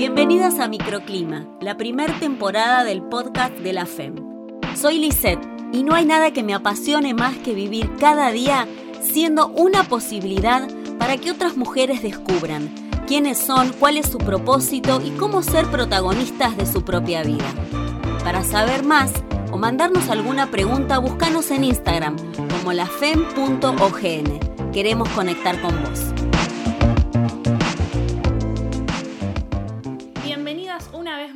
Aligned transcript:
Bienvenidas 0.00 0.58
a 0.60 0.66
Microclima, 0.66 1.46
la 1.60 1.76
primera 1.76 2.18
temporada 2.18 2.84
del 2.84 3.02
podcast 3.02 3.52
de 3.58 3.74
la 3.74 3.84
FEM. 3.84 4.14
Soy 4.74 4.98
Lisette 4.98 5.46
y 5.74 5.82
no 5.82 5.94
hay 5.94 6.06
nada 6.06 6.30
que 6.30 6.42
me 6.42 6.54
apasione 6.54 7.12
más 7.12 7.36
que 7.36 7.52
vivir 7.52 7.96
cada 8.00 8.30
día 8.30 8.66
siendo 9.02 9.48
una 9.48 9.84
posibilidad 9.84 10.66
para 10.98 11.18
que 11.18 11.30
otras 11.30 11.58
mujeres 11.58 12.00
descubran 12.00 12.74
quiénes 13.06 13.36
son, 13.36 13.74
cuál 13.74 13.98
es 13.98 14.06
su 14.06 14.16
propósito 14.16 15.02
y 15.04 15.10
cómo 15.10 15.42
ser 15.42 15.66
protagonistas 15.66 16.56
de 16.56 16.64
su 16.64 16.82
propia 16.82 17.22
vida. 17.22 17.52
Para 18.24 18.42
saber 18.42 18.86
más 18.86 19.12
o 19.52 19.58
mandarnos 19.58 20.08
alguna 20.08 20.50
pregunta, 20.50 20.96
búscanos 20.96 21.50
en 21.50 21.64
Instagram 21.64 22.16
como 22.48 22.72
lafem.ogn. 22.72 24.40
Queremos 24.72 25.10
conectar 25.10 25.60
con 25.60 25.78
vos. 25.82 26.29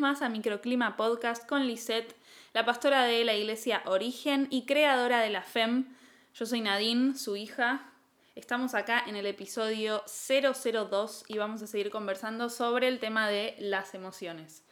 A 0.05 0.29
Microclima 0.29 0.99
Podcast 0.99 1.49
con 1.49 1.67
Lisette, 1.67 2.15
la 2.53 2.67
pastora 2.67 3.05
de 3.05 3.25
la 3.25 3.33
iglesia 3.33 3.83
Origen 3.87 4.49
y 4.51 4.67
creadora 4.67 5.23
de 5.23 5.31
la 5.31 5.41
FEM. 5.41 5.97
Yo 6.35 6.45
soy 6.45 6.61
Nadine, 6.61 7.17
su 7.17 7.37
hija. 7.37 7.91
Estamos 8.35 8.75
acá 8.75 9.03
en 9.07 9.17
el 9.17 9.25
episodio 9.25 10.05
002 10.07 11.25
y 11.27 11.39
vamos 11.39 11.63
a 11.63 11.67
seguir 11.67 11.91
conversando 11.91 12.51
sobre 12.51 12.89
el 12.89 13.01
tema 13.01 13.31
de 13.31 13.57
las 13.59 13.95
emociones. 13.95 14.63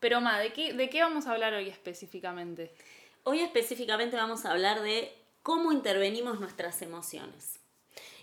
Pero, 0.00 0.20
Ma, 0.20 0.38
¿de 0.38 0.52
qué, 0.52 0.74
¿de 0.74 0.90
qué 0.90 1.00
vamos 1.00 1.26
a 1.26 1.32
hablar 1.32 1.54
hoy 1.54 1.70
específicamente? 1.70 2.74
Hoy 3.22 3.40
específicamente 3.40 4.16
vamos 4.16 4.44
a 4.44 4.50
hablar 4.50 4.82
de 4.82 5.16
cómo 5.42 5.72
intervenimos 5.72 6.40
nuestras 6.40 6.82
emociones. 6.82 7.58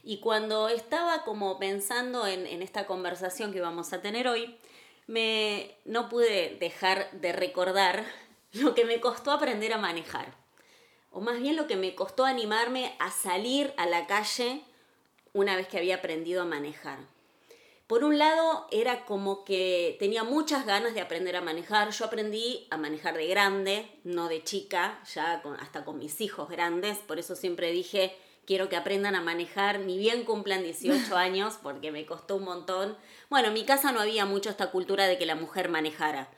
Y 0.03 0.19
cuando 0.19 0.69
estaba 0.69 1.23
como 1.23 1.57
pensando 1.57 2.27
en, 2.27 2.45
en 2.45 2.61
esta 2.61 2.85
conversación 2.85 3.52
que 3.52 3.61
vamos 3.61 3.93
a 3.93 4.02
tener 4.03 4.27
hoy, 4.27 4.59
me, 5.07 5.75
no 5.85 6.09
pude 6.09 6.57
dejar 6.59 7.11
de 7.11 7.33
recordar 7.33 8.05
lo 8.53 8.73
que 8.75 8.85
me 8.85 8.99
costó 8.99 9.31
aprender 9.31 9.73
a 9.73 9.77
manejar. 9.77 10.33
O 11.11 11.19
más 11.19 11.39
bien 11.39 11.55
lo 11.55 11.67
que 11.67 11.75
me 11.75 11.93
costó 11.93 12.25
animarme 12.25 12.95
a 12.99 13.11
salir 13.11 13.73
a 13.77 13.85
la 13.85 14.08
calle 14.08 14.61
una 15.33 15.55
vez 15.55 15.67
que 15.67 15.77
había 15.77 15.95
aprendido 15.95 16.41
a 16.41 16.45
manejar. 16.45 16.99
Por 17.91 18.05
un 18.05 18.17
lado, 18.17 18.67
era 18.71 19.03
como 19.03 19.43
que 19.43 19.97
tenía 19.99 20.23
muchas 20.23 20.66
ganas 20.66 20.93
de 20.93 21.02
aprender 21.02 21.36
a 21.36 21.41
manejar. 21.41 21.89
Yo 21.91 22.05
aprendí 22.05 22.65
a 22.69 22.77
manejar 22.77 23.17
de 23.17 23.27
grande, 23.27 23.91
no 24.05 24.30
de 24.30 24.41
chica, 24.45 25.02
ya 25.13 25.43
hasta 25.59 25.83
con 25.83 25.99
mis 25.99 26.21
hijos 26.21 26.47
grandes. 26.47 26.99
Por 26.99 27.19
eso 27.19 27.36
siempre 27.36 27.69
dije, 27.73 28.15
quiero 28.45 28.70
que 28.70 28.75
aprendan 28.75 29.16
a 29.16 29.22
manejar, 29.22 29.80
ni 29.80 29.97
bien 29.97 30.23
cumplan 30.23 30.64
18 30.64 31.16
años, 31.17 31.58
porque 31.61 31.92
me 31.92 32.06
costó 32.06 32.38
un 32.38 32.44
montón. 32.44 32.98
Bueno, 33.30 33.50
en 33.50 33.53
mi 33.53 33.66
casa 33.66 33.92
no 33.92 34.02
había 34.02 34.25
mucho 34.25 34.50
esta 34.50 34.72
cultura 34.72 35.08
de 35.08 35.17
que 35.17 35.25
la 35.25 35.36
mujer 35.36 35.70
manejara. 35.70 36.30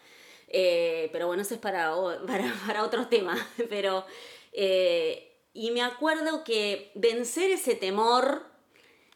Eh, 0.53 1.09
pero 1.11 1.27
bueno, 1.27 1.41
eso 1.41 1.55
es 1.55 1.59
para, 1.59 1.93
para, 2.67 2.83
otro 2.83 3.07
tema. 3.07 3.35
Pero, 3.69 4.05
eh, 4.53 5.35
y 5.53 5.71
me 5.71 5.81
acuerdo 5.81 6.43
que 6.43 6.91
vencer 6.95 7.51
ese 7.51 7.75
temor 7.75 8.45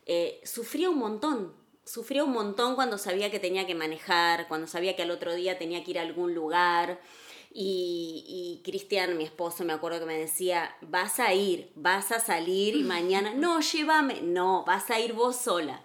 eh, 0.06 0.42
sufría 0.44 0.90
un 0.90 0.98
montón. 0.98 1.56
Sufría 1.86 2.24
un 2.24 2.32
montón 2.32 2.76
cuando 2.76 2.98
sabía 2.98 3.32
que 3.32 3.40
tenía 3.40 3.66
que 3.66 3.76
manejar, 3.76 4.48
cuando 4.48 4.68
sabía 4.68 4.96
que 4.96 5.04
al 5.04 5.12
otro 5.12 5.36
día 5.36 5.58
tenía 5.58 5.84
que 5.84 5.92
ir 5.92 6.00
a 6.00 6.02
algún 6.02 6.34
lugar. 6.34 7.00
Y, 7.52 8.24
y 8.28 8.62
Cristian, 8.64 9.18
mi 9.18 9.24
esposo, 9.24 9.64
me 9.64 9.74
acuerdo 9.74 10.00
que 10.00 10.06
me 10.06 10.18
decía, 10.18 10.76
vas 10.82 11.20
a 11.20 11.34
ir, 11.34 11.72
vas 11.76 12.12
a 12.12 12.20
salir 12.20 12.76
y 12.76 12.84
mañana, 12.84 13.34
no, 13.36 13.60
llévame, 13.62 14.22
no, 14.22 14.64
vas 14.66 14.90
a 14.90 15.00
ir 15.00 15.14
vos 15.14 15.36
sola. 15.36 15.82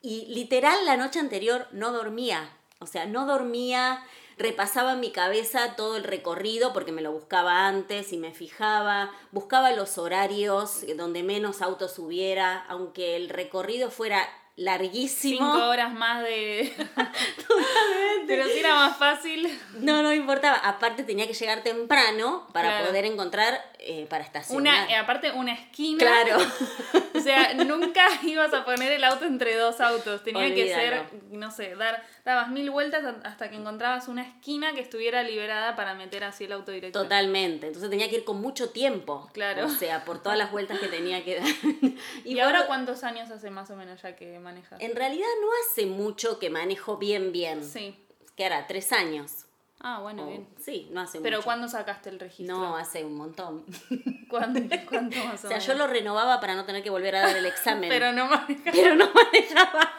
Y 0.00 0.26
literal 0.26 0.84
la 0.84 0.96
noche 0.96 1.20
anterior 1.20 1.68
no 1.70 1.92
dormía, 1.92 2.56
o 2.80 2.86
sea, 2.86 3.06
no 3.06 3.24
dormía, 3.26 4.04
repasaba 4.36 4.94
en 4.94 5.00
mi 5.00 5.12
cabeza 5.12 5.76
todo 5.76 5.96
el 5.96 6.04
recorrido 6.04 6.72
porque 6.72 6.90
me 6.90 7.02
lo 7.02 7.12
buscaba 7.12 7.68
antes 7.68 8.12
y 8.12 8.16
me 8.16 8.32
fijaba, 8.32 9.12
buscaba 9.30 9.70
los 9.72 9.98
horarios 9.98 10.84
donde 10.96 11.22
menos 11.22 11.62
autos 11.62 11.98
hubiera, 11.98 12.64
aunque 12.68 13.14
el 13.14 13.28
recorrido 13.28 13.90
fuera 13.90 14.28
larguísimo. 14.56 15.52
Cinco 15.52 15.68
horas 15.68 15.92
más 15.92 16.22
de... 16.22 16.72
Totalmente. 16.86 18.26
Pero 18.26 18.46
si 18.46 18.58
era 18.58 18.74
más 18.74 18.96
fácil. 18.96 19.60
No, 19.78 20.02
no 20.02 20.12
importaba. 20.12 20.56
Aparte 20.56 21.04
tenía 21.04 21.26
que 21.26 21.34
llegar 21.34 21.62
temprano 21.62 22.46
para 22.52 22.86
poder 22.86 23.04
encontrar, 23.04 23.71
eh, 23.84 24.06
para 24.08 24.22
estacionar. 24.22 24.84
Una, 24.84 24.92
eh, 24.92 24.96
aparte 24.96 25.32
una 25.32 25.52
esquina. 25.52 25.98
Claro. 25.98 26.38
o 27.14 27.20
sea, 27.20 27.54
nunca 27.54 28.06
ibas 28.22 28.54
a 28.54 28.64
poner 28.64 28.92
el 28.92 29.02
auto 29.04 29.24
entre 29.24 29.56
dos 29.56 29.80
autos. 29.80 30.22
Tenía 30.22 30.54
que 30.54 30.72
ser, 30.72 31.04
no 31.30 31.50
sé, 31.50 31.74
dar, 31.74 32.02
dabas 32.24 32.48
mil 32.50 32.70
vueltas 32.70 33.02
hasta 33.24 33.50
que 33.50 33.56
encontrabas 33.56 34.08
una 34.08 34.22
esquina 34.22 34.72
que 34.72 34.80
estuviera 34.80 35.22
liberada 35.22 35.74
para 35.74 35.94
meter 35.94 36.22
así 36.24 36.44
el 36.44 36.52
auto 36.52 36.70
directo. 36.70 37.02
Totalmente. 37.02 37.66
Entonces 37.66 37.90
tenía 37.90 38.08
que 38.08 38.16
ir 38.16 38.24
con 38.24 38.40
mucho 38.40 38.70
tiempo. 38.70 39.28
Claro. 39.32 39.66
O 39.66 39.68
sea, 39.68 40.04
por 40.04 40.22
todas 40.22 40.38
las 40.38 40.52
vueltas 40.52 40.78
que 40.78 40.88
tenía 40.88 41.24
que 41.24 41.40
dar. 41.40 41.46
¿Y, 42.24 42.38
ahora 42.38 42.66
cuántos 42.66 43.04
años 43.04 43.30
hace 43.30 43.50
más 43.50 43.70
o 43.70 43.76
menos 43.76 44.00
ya 44.02 44.14
que 44.14 44.38
manejas? 44.38 44.80
En 44.80 44.94
realidad 44.94 45.26
no 45.40 45.48
hace 45.64 45.86
mucho 45.86 46.38
que 46.38 46.50
manejo 46.50 46.98
bien, 46.98 47.32
bien. 47.32 47.64
Sí. 47.64 47.96
¿Qué 48.36 48.44
hará? 48.46 48.66
¿Tres 48.66 48.92
años? 48.92 49.46
Ah, 49.84 49.98
bueno, 50.00 50.26
bien. 50.26 50.46
Sí, 50.60 50.88
no 50.92 51.00
hace 51.00 51.20
¿Pero 51.20 51.38
mucho. 51.38 51.44
cuándo 51.44 51.68
sacaste 51.68 52.08
el 52.08 52.20
registro? 52.20 52.56
No, 52.56 52.76
hace 52.76 53.04
un 53.04 53.14
montón. 53.16 53.64
¿Cuánto, 54.28 54.76
cuánto 54.88 55.16
más 55.24 55.44
o, 55.44 55.48
o 55.48 55.50
sea, 55.50 55.58
yo 55.58 55.74
lo 55.74 55.88
renovaba 55.88 56.40
para 56.40 56.54
no 56.54 56.64
tener 56.64 56.82
que 56.82 56.90
volver 56.90 57.16
a 57.16 57.22
dar 57.22 57.36
el 57.36 57.46
examen. 57.46 57.88
pero 57.88 58.12
no 58.12 58.26
manejaba. 58.26 58.70
Pero 58.72 58.94
no 58.94 59.10
manejaba. 59.12 59.92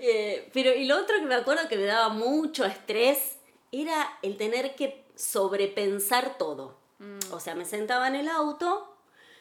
eh, 0.00 0.50
pero 0.52 0.74
y 0.74 0.86
lo 0.86 0.96
otro 0.98 1.18
que 1.18 1.26
me 1.26 1.34
acuerdo 1.34 1.68
que 1.68 1.76
me 1.76 1.84
daba 1.84 2.08
mucho 2.08 2.64
estrés 2.64 3.36
era 3.70 4.18
el 4.22 4.36
tener 4.36 4.74
que 4.74 5.04
sobrepensar 5.14 6.38
todo. 6.38 6.78
Mm. 6.98 7.18
O 7.32 7.40
sea, 7.40 7.54
me 7.54 7.64
sentaba 7.64 8.08
en 8.08 8.14
el 8.14 8.28
auto, 8.28 8.96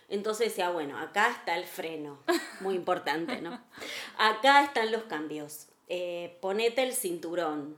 entonces 0.10 0.50
decía, 0.50 0.70
bueno, 0.70 0.98
acá 0.98 1.30
está 1.30 1.56
el 1.56 1.66
freno, 1.66 2.20
muy 2.60 2.76
importante, 2.76 3.42
¿no? 3.42 3.62
Acá 4.18 4.64
están 4.64 4.92
los 4.92 5.04
cambios, 5.04 5.68
eh, 5.88 6.38
ponete 6.42 6.84
el 6.84 6.94
cinturón, 6.94 7.78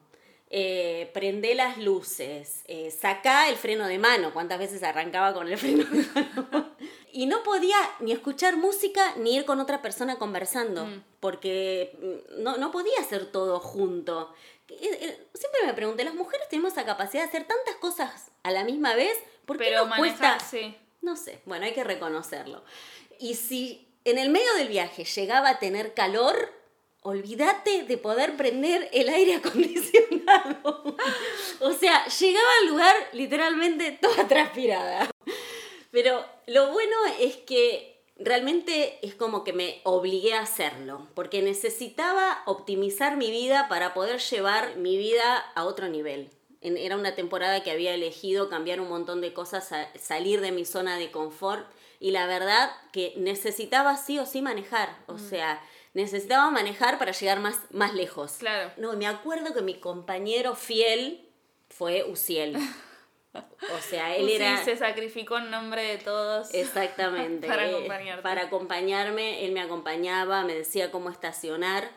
eh, 0.56 1.10
prende 1.16 1.56
las 1.56 1.80
luces, 1.80 2.62
eh, 2.68 2.92
saca 2.92 3.50
el 3.50 3.56
freno 3.56 3.88
de 3.88 3.98
mano, 3.98 4.32
cuántas 4.34 4.60
veces 4.60 4.84
arrancaba 4.84 5.34
con 5.34 5.48
el 5.48 5.58
freno 5.58 5.84
de 5.84 6.04
mano. 6.14 6.76
y 7.12 7.26
no 7.26 7.42
podía 7.42 7.76
ni 8.02 8.12
escuchar 8.12 8.56
música 8.56 9.16
ni 9.18 9.36
ir 9.36 9.46
con 9.46 9.60
otra 9.60 9.82
persona 9.82 10.18
conversando, 10.20 10.86
Mm. 10.86 11.04
porque 11.20 11.98
mm, 12.38 12.44
no, 12.44 12.58
no 12.58 12.70
podía 12.72 13.00
hacer 13.00 13.32
todo 13.32 13.60
junto. 13.60 14.32
Eh, 14.70 14.78
eh, 14.82 15.28
Siempre 15.34 15.62
me 15.66 15.74
pregunté, 15.74 16.04
las 16.04 16.14
mujeres 16.14 16.48
tenemos 16.50 16.76
la 16.76 16.86
capacidad 16.86 17.24
de 17.24 17.30
hacer 17.30 17.46
tantas 17.48 17.76
cosas 17.78 18.30
a 18.44 18.52
la 18.52 18.64
misma 18.64 18.94
vez, 18.94 19.18
¿por 19.46 19.58
qué 19.58 19.64
Pero 19.66 19.88
nos 19.88 19.98
cuesta? 19.98 20.22
manejar, 20.22 20.48
sí. 20.48 20.76
No 21.02 21.16
sé, 21.16 21.40
bueno, 21.46 21.66
hay 21.66 21.74
que 21.74 21.84
reconocerlo. 21.84 22.64
Y 23.20 23.34
si 23.36 23.88
en 24.06 24.20
el 24.20 24.30
medio 24.30 24.54
del 24.56 24.68
viaje 24.68 25.04
llegaba 25.04 25.50
a 25.50 25.60
tener 25.60 25.94
calor, 25.96 26.54
olvídate 27.04 27.84
de 27.84 27.98
poder 27.98 28.36
prender 28.36 28.90
el 28.92 29.10
aire 29.10 29.36
acondicionado. 29.36 30.96
o 31.60 31.72
sea, 31.74 32.08
llegaba 32.08 32.48
al 32.62 32.68
lugar 32.70 32.96
literalmente 33.14 33.98
toda 34.02 34.28
transpirada. 34.28 35.10
Pero 35.92 36.26
lo 36.48 36.72
bueno 36.72 36.96
es 37.20 37.38
que 37.38 38.02
realmente 38.18 39.00
es 39.06 39.16
como 39.16 39.44
que 39.44 39.54
me 39.54 39.82
obligué 39.84 40.34
a 40.34 40.42
hacerlo, 40.42 41.08
porque 41.14 41.42
necesitaba 41.42 42.42
optimizar 42.46 43.18
mi 43.18 43.32
vida 43.32 43.68
para 43.70 43.94
poder 43.94 44.20
llevar 44.20 44.78
mi 44.78 44.98
vida 44.98 45.38
a 45.56 45.66
otro 45.66 45.90
nivel. 45.90 46.30
Era 46.62 46.96
una 46.96 47.14
temporada 47.14 47.62
que 47.62 47.72
había 47.72 47.94
elegido 47.94 48.50
cambiar 48.50 48.80
un 48.80 48.88
montón 48.88 49.20
de 49.20 49.34
cosas, 49.34 49.70
salir 50.00 50.40
de 50.40 50.54
mi 50.54 50.64
zona 50.64 50.98
de 50.98 51.12
confort 51.12 51.68
y 52.00 52.12
la 52.12 52.26
verdad 52.26 52.72
que 52.92 53.14
necesitaba 53.18 53.98
sí 53.98 54.18
o 54.20 54.26
sí 54.26 54.42
manejar, 54.42 54.98
o 55.08 55.18
sea, 55.18 55.62
necesitaba 55.94 56.50
manejar 56.52 56.98
para 57.00 57.12
llegar 57.12 57.40
más, 57.40 57.60
más 57.72 57.94
lejos. 57.94 58.34
Claro. 58.40 58.72
No, 58.78 58.94
me 58.94 59.08
acuerdo 59.08 59.54
que 59.54 59.62
mi 59.62 59.76
compañero 59.80 60.56
fiel 60.56 61.30
fue 61.70 62.04
Uciel. 62.04 62.58
O 63.34 63.82
sea, 63.82 64.16
él 64.16 64.26
Uzi 64.26 64.34
era... 64.34 64.64
se 64.64 64.78
sacrificó 64.78 65.38
en 65.40 65.50
nombre 65.50 65.82
de 65.84 65.98
todos. 65.98 66.54
Exactamente. 66.54 67.48
Para 67.48 67.66
acompañarte. 67.68 68.22
Para 68.22 68.42
acompañarme, 68.44 69.46
él 69.46 69.52
me 69.54 69.62
acompañaba, 69.62 70.44
me 70.44 70.54
decía 70.54 70.92
cómo 70.92 71.10
estacionar. 71.10 71.90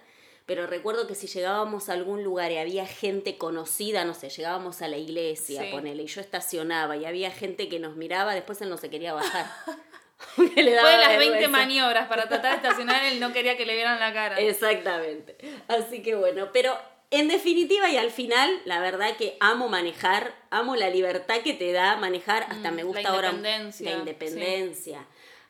Pero 0.47 0.67
recuerdo 0.69 1.09
que 1.09 1.17
si 1.17 1.26
llegábamos 1.26 1.88
a 1.88 1.93
algún 1.94 2.23
lugar 2.23 2.53
y 2.53 2.59
había 2.59 2.87
gente 2.87 3.37
conocida, 3.37 4.05
no 4.05 4.15
sé, 4.15 4.31
llegábamos 4.31 4.81
a 4.81 4.87
la 4.88 4.97
iglesia, 4.97 5.62
Sí. 5.62 5.71
ponele, 5.73 6.05
y 6.05 6.06
yo 6.06 6.21
estacionaba 6.21 6.97
y 6.97 7.05
había 7.05 7.32
gente 7.32 7.69
que 7.69 7.81
nos 7.81 7.97
miraba, 7.97 8.32
después 8.32 8.61
él 8.62 8.69
no 8.71 8.76
se 8.76 8.88
quería 8.88 9.12
bajar. 9.12 9.47
Le 10.39 10.45
Después 10.47 10.75
daba 10.75 10.91
de 10.91 10.99
las 10.99 11.09
20 11.19 11.31
vergüenza. 11.31 11.49
maniobras 11.51 12.09
para 12.09 12.29
tratar 12.29 12.51
de 12.53 12.57
estacionar, 12.69 13.05
él 13.05 13.21
no 13.21 13.33
quería 13.33 13.57
que 13.57 13.67
le 13.67 13.75
vieran 13.75 13.99
la 14.01 14.13
cara. 14.13 14.39
Exactamente. 14.41 15.37
Así 15.69 16.03
que 16.03 16.15
bueno, 16.15 16.51
pero 16.53 16.77
en 17.11 17.29
definitiva 17.29 17.89
y 17.91 17.97
al 17.99 18.11
final, 18.11 18.51
la 18.65 18.81
verdad 18.81 19.17
que 19.17 19.37
amo 19.41 19.69
manejar, 19.69 20.35
amo 20.51 20.75
la 20.75 20.89
libertad 20.91 21.37
que 21.45 21.53
te 21.55 21.73
da 21.73 21.97
manejar, 21.97 22.45
hasta 22.49 22.71
Mm, 22.71 22.75
me 22.75 22.83
la 22.83 22.89
gusta 22.89 23.09
ahora 23.11 23.33
la 23.33 23.91
independencia. 23.93 25.07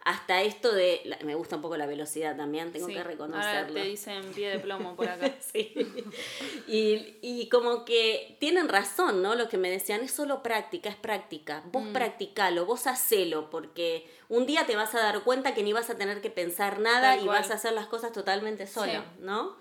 Hasta 0.08 0.40
esto 0.42 0.72
de, 0.72 1.00
la- 1.04 1.18
me 1.24 1.34
gusta 1.34 1.56
un 1.56 1.62
poco 1.62 1.76
la 1.76 1.84
velocidad 1.86 2.36
también, 2.36 2.70
tengo 2.70 2.86
Sí, 2.86 2.92
que 2.92 2.98
Ahora 3.00 3.10
reconocerlo. 3.10 3.74
te 3.74 3.82
dicen 3.88 4.22
pie 4.32 4.50
de 4.50 4.58
plomo 4.60 4.94
por 4.94 5.08
acá. 5.08 5.32
Sí. 5.52 5.74
Y, 6.68 7.16
y 7.22 7.48
como 7.48 7.84
que 7.84 8.36
tienen 8.38 8.68
razón, 8.68 9.20
¿no? 9.22 9.34
Lo 9.34 9.48
que 9.48 9.58
me 9.58 9.70
decían, 9.70 10.02
es 10.02 10.12
solo 10.12 10.42
práctica, 10.42 10.88
es 10.88 10.96
práctica. 10.96 11.62
Vos 11.72 11.82
Mm. 11.84 11.92
practicalo, 11.92 12.66
vos 12.66 12.86
hacelo, 12.86 13.50
porque 13.50 14.08
un 14.28 14.46
día 14.46 14.64
te 14.66 14.76
vas 14.76 14.94
a 14.94 15.00
dar 15.00 15.24
cuenta 15.24 15.54
que 15.54 15.62
ni 15.62 15.72
vas 15.72 15.90
a 15.90 15.96
tener 15.96 16.20
que 16.20 16.30
pensar 16.30 16.78
nada 16.78 17.12
Tal 17.14 17.20
y 17.22 17.24
cual. 17.26 17.38
vas 17.40 17.50
a 17.50 17.54
hacer 17.54 17.72
las 17.72 17.86
cosas 17.86 18.12
totalmente 18.12 18.66
solo, 18.66 18.92
Sí. 18.92 18.98
¿no? 19.20 19.56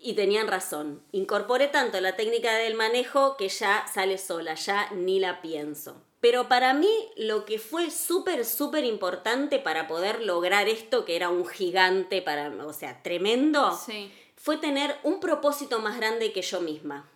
Y 0.00 0.14
tenían 0.14 0.48
razón. 0.48 1.02
Incorporé 1.12 1.68
tanto 1.68 2.00
la 2.00 2.16
técnica 2.16 2.54
del 2.56 2.74
manejo 2.74 3.36
que 3.36 3.48
ya 3.48 3.84
sale 3.92 4.18
sola, 4.18 4.54
ya 4.54 4.90
ni 4.92 5.18
la 5.20 5.40
pienso. 5.42 6.02
Pero 6.22 6.48
para 6.48 6.72
mí 6.72 6.88
lo 7.16 7.44
que 7.44 7.58
fue 7.58 7.90
súper, 7.90 8.44
súper 8.44 8.84
importante 8.84 9.58
para 9.58 9.88
poder 9.88 10.22
lograr 10.22 10.68
esto, 10.68 11.04
que 11.04 11.16
era 11.16 11.28
un 11.30 11.44
gigante 11.44 12.22
para, 12.22 12.48
o 12.64 12.72
sea, 12.72 13.02
tremendo, 13.02 13.76
Sí. 13.76 14.08
fue 14.36 14.56
tener 14.56 14.96
un 15.02 15.18
propósito 15.18 15.80
más 15.80 15.96
grande 15.96 16.32
que 16.32 16.40
yo 16.42 16.60
misma. 16.60 17.10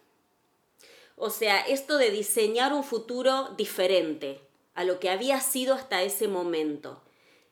O 1.14 1.30
sea, 1.30 1.60
esto 1.60 1.98
de 1.98 2.10
diseñar 2.10 2.72
un 2.72 2.82
futuro 2.82 3.54
diferente 3.56 4.40
a 4.74 4.82
lo 4.82 4.98
que 4.98 5.08
había 5.08 5.40
sido 5.40 5.74
hasta 5.74 6.02
ese 6.02 6.26
momento. 6.26 7.00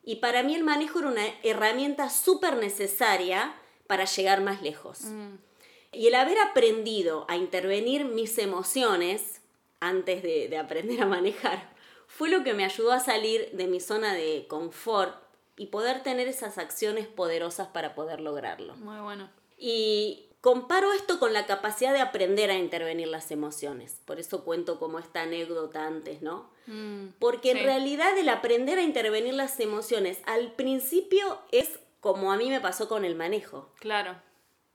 Y 0.03 0.17
para 0.17 0.43
mí 0.43 0.57
el 0.57 0.65
manejo 0.65 0.99
era 0.99 1.09
una 1.09 1.25
herramienta 1.45 2.11
súper 2.11 2.57
necesaria 2.57 3.55
para 3.87 4.07
llegar 4.07 4.41
más 4.43 4.61
lejos. 4.61 5.03
Mm, 5.05 5.37
Y 5.93 6.09
el 6.09 6.17
haber 6.17 6.41
aprendido 6.41 7.25
a 7.29 7.37
intervenir 7.37 8.05
mis 8.05 8.39
emociones 8.39 9.41
antes 9.89 10.23
de, 10.23 10.49
de 10.49 10.57
aprender 10.59 11.03
a 11.03 11.07
manejar 11.07 11.73
fue 12.07 12.29
lo 12.29 12.45
que 12.45 12.55
me 12.55 12.65
ayudó 12.65 12.93
a 12.93 13.01
salir 13.01 13.51
de 13.53 13.67
mi 13.67 13.81
zona 13.81 14.15
de 14.15 14.47
confort 14.49 15.17
y 15.57 15.67
poder 15.67 16.03
tener 16.03 16.29
esas 16.29 16.59
acciones 16.59 17.07
poderosas 17.07 17.69
para 17.69 17.95
poder 17.95 18.21
lograrlo. 18.21 18.77
muy 18.77 19.01
bueno. 19.01 19.31
Y 19.57 20.27
comparo 20.41 20.93
esto 20.93 21.19
con 21.19 21.33
la 21.33 21.47
capacidad 21.47 21.93
de 21.93 22.01
aprender 22.01 22.51
a 22.51 22.59
intervenir 22.59 23.09
las 23.09 23.31
emociones. 23.31 24.01
Por 24.05 24.21
eso 24.21 24.45
cuento 24.45 24.79
como 24.79 24.99
esta 24.99 25.23
anécdota 25.23 25.87
antes, 25.87 26.23
¿no? 26.23 26.51
Mm, 26.67 27.07
Porque 27.19 27.53
en 27.53 27.65
realidad 27.65 28.17
el 28.19 28.29
aprender 28.29 28.79
a 28.79 28.83
intervenir 28.83 29.35
las 29.35 29.59
emociones 29.61 30.19
al 30.27 30.53
principio 30.53 31.39
es 31.51 31.79
como 32.01 32.33
a 32.33 32.37
mí 32.37 32.51
me 32.51 32.61
pasó 32.61 32.89
con 32.89 33.05
el 33.05 33.15
manejo. 33.15 33.71
Claro. 33.79 34.17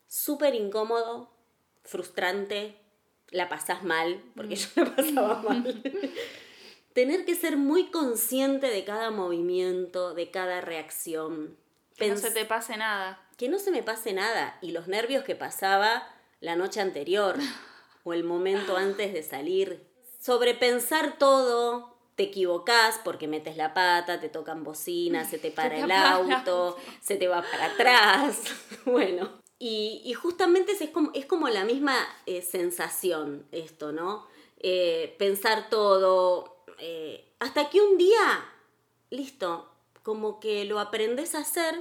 Súper 0.08 0.56
incómodo, 0.56 1.30
frustrante, 1.84 2.78
la 3.32 3.50
pasás 3.50 3.84
mal, 3.84 4.22
porque 4.36 4.56
yo 4.56 4.68
la 4.76 4.96
pasaba 4.96 5.42
mal. 5.48 5.82
Tener 6.94 7.26
que 7.26 7.36
ser 7.36 7.58
muy 7.58 7.92
consciente 7.92 8.68
de 8.68 8.84
cada 8.84 9.12
movimiento, 9.12 10.14
de 10.14 10.32
cada 10.32 10.62
reacción. 10.62 11.58
Que 11.96 12.10
no 12.10 12.18
se 12.18 12.32
te 12.32 12.46
pase 12.46 12.78
nada. 12.78 13.22
que 13.38 13.50
no 13.50 13.60
se 13.60 13.72
me 13.72 13.84
pase 13.84 14.14
nada 14.14 14.58
y 14.62 14.72
los 14.72 14.88
nervios 14.88 15.24
que 15.24 15.36
pasaba 15.36 16.08
la 16.40 16.56
noche 16.56 16.82
anterior 16.82 17.36
o 18.04 18.14
el 18.14 18.24
momento 18.24 18.78
antes 18.78 19.14
de 19.14 19.24
salir. 19.24 19.86
Sobrepensar 20.20 21.18
todo, 21.18 21.96
te 22.16 22.24
equivocás 22.24 23.00
porque 23.04 23.28
metes 23.28 23.56
la 23.56 23.74
pata, 23.74 24.20
te 24.20 24.28
tocan 24.28 24.64
bocinas, 24.64 25.30
se 25.30 25.38
te 25.38 25.52
para 25.52 25.76
te 25.76 25.82
el 25.82 25.92
auto, 25.92 26.78
se 27.02 27.16
te 27.16 27.28
va 27.28 27.42
para 27.42 27.68
atrás. 27.68 28.42
bueno, 28.86 29.40
y, 29.60 30.02
y 30.06 30.14
justamente 30.14 30.72
es 30.72 30.90
como, 30.90 31.12
es 31.14 31.26
como 31.26 31.50
la 31.50 31.66
misma 31.66 31.98
eh, 32.26 32.42
sensación 32.42 33.46
esto, 33.52 33.92
¿no? 33.92 34.26
Eh, 34.58 35.16
pensar 35.20 35.70
todo, 35.70 36.64
eh, 36.78 37.34
hasta 37.40 37.70
que 37.70 37.82
un 37.82 37.98
día, 37.98 38.46
listo, 39.10 39.70
como 40.02 40.40
que 40.40 40.64
lo 40.64 40.80
aprendes 40.80 41.36
a 41.36 41.40
hacer 41.40 41.76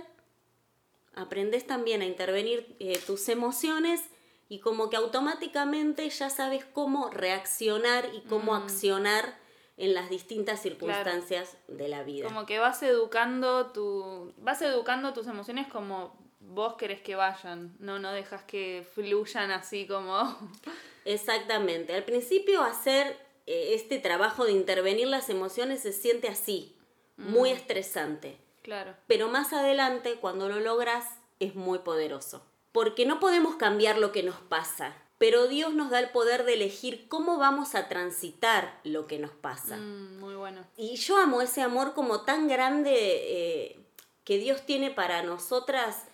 aprendes 1.14 1.66
también 1.66 2.00
a 2.00 2.04
intervenir 2.04 2.76
tus 3.04 3.28
emociones 3.28 4.02
y 4.48 4.60
como 4.60 4.88
que 4.88 4.96
automáticamente 4.96 6.08
ya 6.08 6.30
sabes 6.30 6.64
cómo 6.64 7.10
reaccionar 7.10 8.08
y 8.14 8.20
cómo 8.28 8.54
accionar 8.54 9.36
en 9.76 9.94
las 9.94 10.10
distintas 10.10 10.62
circunstancias 10.62 11.56
de 11.66 11.88
la 11.88 12.04
vida. 12.04 12.28
Como 12.28 12.46
que 12.46 12.60
vas 12.60 12.82
educando 12.84 13.66
tu. 13.72 14.32
vas 14.38 14.62
educando 14.62 15.12
tus 15.12 15.26
emociones 15.26 15.66
como 15.66 16.16
vos 16.40 16.74
querés 16.74 17.00
que 17.00 17.14
vayan. 17.14 17.74
No, 17.78 17.98
no 17.98 18.12
dejas 18.12 18.42
que 18.44 18.86
fluyan 18.94 19.50
así 19.50 19.86
como. 19.86 20.36
Exactamente. 21.04 21.94
Al 21.94 22.04
principio 22.04 22.62
hacer 22.62 23.16
eh, 23.46 23.74
este 23.74 23.98
trabajo 23.98 24.44
de 24.44 24.52
intervenir 24.52 25.08
las 25.08 25.30
emociones 25.30 25.80
se 25.80 25.92
siente 25.92 26.28
así, 26.28 26.76
muy 27.16 27.50
estresante. 27.50 28.38
claro. 28.62 28.94
Pero 29.06 29.28
más 29.28 29.52
adelante, 29.52 30.16
cuando 30.20 30.48
lo 30.48 30.60
logras, 30.60 31.04
es 31.40 31.54
muy 31.54 31.78
poderoso. 31.78 32.44
Porque 32.72 33.06
no 33.06 33.18
podemos 33.18 33.56
cambiar 33.56 33.98
lo 33.98 34.12
que 34.12 34.22
nos 34.22 34.36
pasa, 34.36 34.94
pero 35.16 35.48
Dios 35.48 35.74
nos 35.74 35.90
da 35.90 35.98
el 35.98 36.10
poder 36.10 36.44
de 36.44 36.54
elegir 36.54 37.08
cómo 37.08 37.38
vamos 37.38 37.74
a 37.74 37.88
transitar 37.88 38.78
lo 38.84 39.06
que 39.06 39.18
nos 39.18 39.32
pasa. 39.32 39.76
Mm, 39.76 40.20
muy 40.20 40.34
bueno. 40.34 40.64
Y 40.76 40.96
yo 40.96 41.16
amo 41.16 41.40
ese 41.40 41.62
amor 41.62 41.94
como 41.94 42.20
tan 42.20 42.46
grande 42.46 42.92
eh, 42.94 43.80
que 44.24 44.38
Dios 44.38 44.66
tiene 44.66 44.90
para 44.90 45.22
nosotras, 45.22 46.04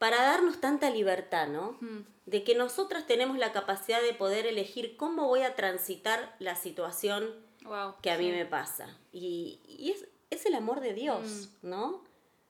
para 0.00 0.16
darnos 0.22 0.60
tanta 0.60 0.88
libertad, 0.90 1.46
¿no? 1.46 1.76
Mm, 1.80 2.00
De 2.24 2.42
que 2.42 2.54
nosotras 2.54 3.06
tenemos 3.06 3.36
la 3.38 3.52
capacidad 3.52 4.00
de 4.00 4.14
poder 4.14 4.46
elegir 4.46 4.96
cómo 4.96 5.26
voy 5.28 5.42
a 5.42 5.54
transitar 5.54 6.34
la 6.40 6.56
situación 6.56 7.32
Wow. 7.64 7.96
que 8.00 8.10
a 8.10 8.16
mí 8.16 8.30
me 8.30 8.46
pasa. 8.46 8.88
Y, 9.12 9.60
y 9.68 9.90
es, 9.90 10.06
es 10.30 10.46
el 10.46 10.54
amor 10.54 10.80
de 10.80 10.94
Dios, 10.94 11.50
¿no? 11.62 12.02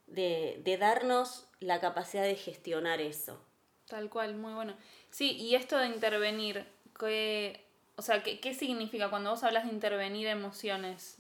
De, 0.07 0.61
de 0.65 0.77
darnos 0.79 1.49
la 1.59 1.81
capacidad 1.81 2.23
de 2.23 2.37
gestionar 2.37 3.01
eso. 3.01 3.43
Tal 3.89 4.09
cual, 4.09 4.37
muy 4.37 4.53
bueno. 4.53 4.75
Sí, 5.11 5.33
y 5.33 5.57
esto 5.57 5.77
de 5.77 5.89
intervenir, 5.89 6.65
¿qué, 6.99 7.67
o 7.97 8.03
sea, 8.03 8.23
¿qué, 8.23 8.39
qué 8.39 8.55
significa 8.55 9.11
cuando 9.11 9.31
vos 9.31 9.43
hablas 9.43 9.65
de 9.65 9.73
intervenir 9.73 10.29
emociones? 10.29 11.19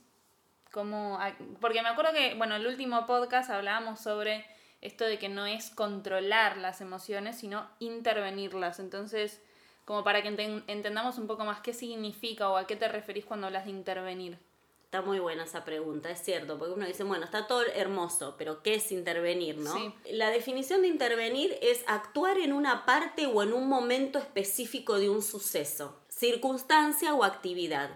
Como, 0.70 1.18
porque 1.60 1.82
me 1.82 1.88
acuerdo 1.88 2.12
que, 2.12 2.34
bueno, 2.34 2.54
el 2.54 2.66
último 2.68 3.04
podcast 3.06 3.50
hablábamos 3.50 3.98
sobre 4.00 4.46
esto 4.82 5.04
de 5.04 5.18
que 5.18 5.28
no 5.28 5.46
es 5.46 5.70
controlar 5.70 6.56
las 6.56 6.80
emociones, 6.80 7.38
sino 7.38 7.66
intervenirlas. 7.80 8.78
Entonces, 8.80 9.40
como 9.84 10.04
para 10.04 10.22
que 10.22 10.30
enten- 10.30 10.62
entendamos 10.68 11.18
un 11.18 11.26
poco 11.26 11.44
más 11.44 11.60
qué 11.60 11.72
significa 11.72 12.48
o 12.48 12.56
a 12.56 12.66
qué 12.66 12.76
te 12.76 12.88
referís 12.88 13.24
cuando 13.24 13.46
hablas 13.48 13.64
de 13.64 13.70
intervenir. 13.72 14.38
Está 14.84 15.02
muy 15.02 15.20
buena 15.20 15.44
esa 15.44 15.64
pregunta, 15.64 16.10
es 16.10 16.20
cierto, 16.20 16.58
porque 16.58 16.74
uno 16.74 16.84
dice, 16.84 17.04
bueno, 17.04 17.24
está 17.24 17.46
todo 17.46 17.62
hermoso, 17.74 18.34
pero 18.36 18.60
¿qué 18.62 18.74
es 18.74 18.90
intervenir, 18.90 19.56
no? 19.56 19.72
Sí. 19.72 19.94
La 20.10 20.30
definición 20.30 20.82
de 20.82 20.88
intervenir 20.88 21.56
es 21.62 21.84
actuar 21.86 22.38
en 22.38 22.52
una 22.52 22.84
parte 22.86 23.26
o 23.26 23.42
en 23.44 23.52
un 23.52 23.68
momento 23.68 24.18
específico 24.18 24.98
de 24.98 25.08
un 25.08 25.22
suceso, 25.22 25.96
circunstancia 26.08 27.14
o 27.14 27.22
actividad. 27.22 27.90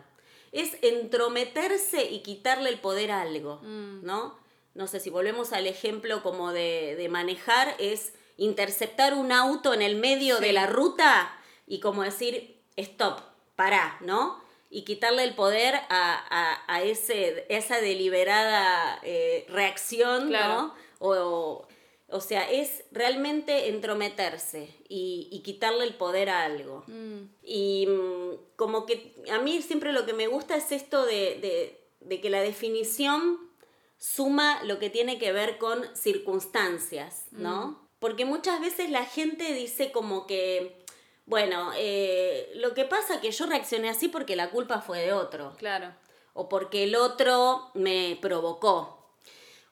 Es 0.53 0.77
entrometerse 0.83 2.05
y 2.11 2.21
quitarle 2.21 2.69
el 2.71 2.79
poder 2.79 3.11
a 3.11 3.23
algo, 3.23 3.61
¿no? 3.63 4.37
No 4.75 4.87
sé 4.87 5.01
si 5.01 5.11
volvemos 5.11 5.53
al 5.53 5.67
ejemplo 5.67 6.23
como 6.23 6.53
de, 6.53 6.97
de 6.97 7.09
manejar, 7.09 7.75
es 7.79 8.13
interceptar 8.37 9.15
un 9.15 9.31
auto 9.33 9.73
en 9.73 9.83
el 9.83 9.97
medio 9.97 10.39
Sí. 10.39 10.45
de 10.45 10.53
la 10.53 10.67
ruta 10.67 11.33
y 11.67 11.79
como 11.81 12.03
decir, 12.03 12.61
stop, 12.77 13.21
pará, 13.57 13.97
¿no? 14.01 14.43
Y 14.71 14.83
quitarle 14.83 15.23
el 15.23 15.35
poder 15.37 15.77
a, 15.77 15.87
a- 15.89 16.63
a 16.67 16.83
ese, 16.83 17.47
esa 17.49 17.81
deliberada 17.81 18.99
eh, 19.05 19.47
reacción, 19.49 20.29
Claro. 20.29 20.55
¿no? 20.63 20.75
O, 20.99 21.69
o 22.09 22.21
sea, 22.21 22.51
es 22.51 22.83
realmente 22.91 23.69
entrometerse 23.69 24.69
y, 24.89 25.29
y 25.31 25.41
quitarle 25.43 25.85
el 25.85 25.95
poder 25.95 26.31
a 26.31 26.45
algo. 26.45 26.83
Mm, 26.89 27.29
Y 27.45 27.87
mm, 27.87 28.31
como 28.57 28.87
que 28.87 29.15
a 29.31 29.39
mí 29.39 29.63
siempre 29.63 29.93
lo 29.93 30.05
que 30.07 30.13
me 30.13 30.27
gusta 30.27 30.57
es 30.57 30.73
esto 30.73 31.05
de, 31.07 31.39
de- 31.41 31.81
de 32.01 32.21
que 32.21 32.29
la 32.31 32.41
definición 32.43 33.39
suma 34.05 34.63
lo 34.65 34.79
que 34.79 34.91
tiene 34.91 35.19
que 35.19 35.33
ver 35.33 35.57
con 35.57 35.83
circunstancias, 35.97 37.25
¿no? 37.31 37.89
Porque 37.99 38.27
muchas 38.27 38.61
veces 38.61 38.91
la 38.91 39.07
gente 39.07 39.55
dice 39.55 39.93
como 39.93 40.27
que, 40.27 40.85
bueno, 41.25 41.73
eh, 41.75 42.53
lo 42.57 42.75
que 42.75 42.85
pasa 42.85 43.23
que 43.23 43.31
yo 43.31 43.47
reaccioné 43.47 43.89
así 43.89 44.09
porque 44.09 44.37
la 44.37 44.51
culpa 44.51 44.83
fue 44.83 45.01
de 45.01 45.15
otro 45.15 45.55
claro. 45.57 45.95
o 46.35 46.51
porque 46.51 46.85
el 46.85 46.97
otro 46.97 47.71
me 47.73 48.19
provocó, 48.21 49.17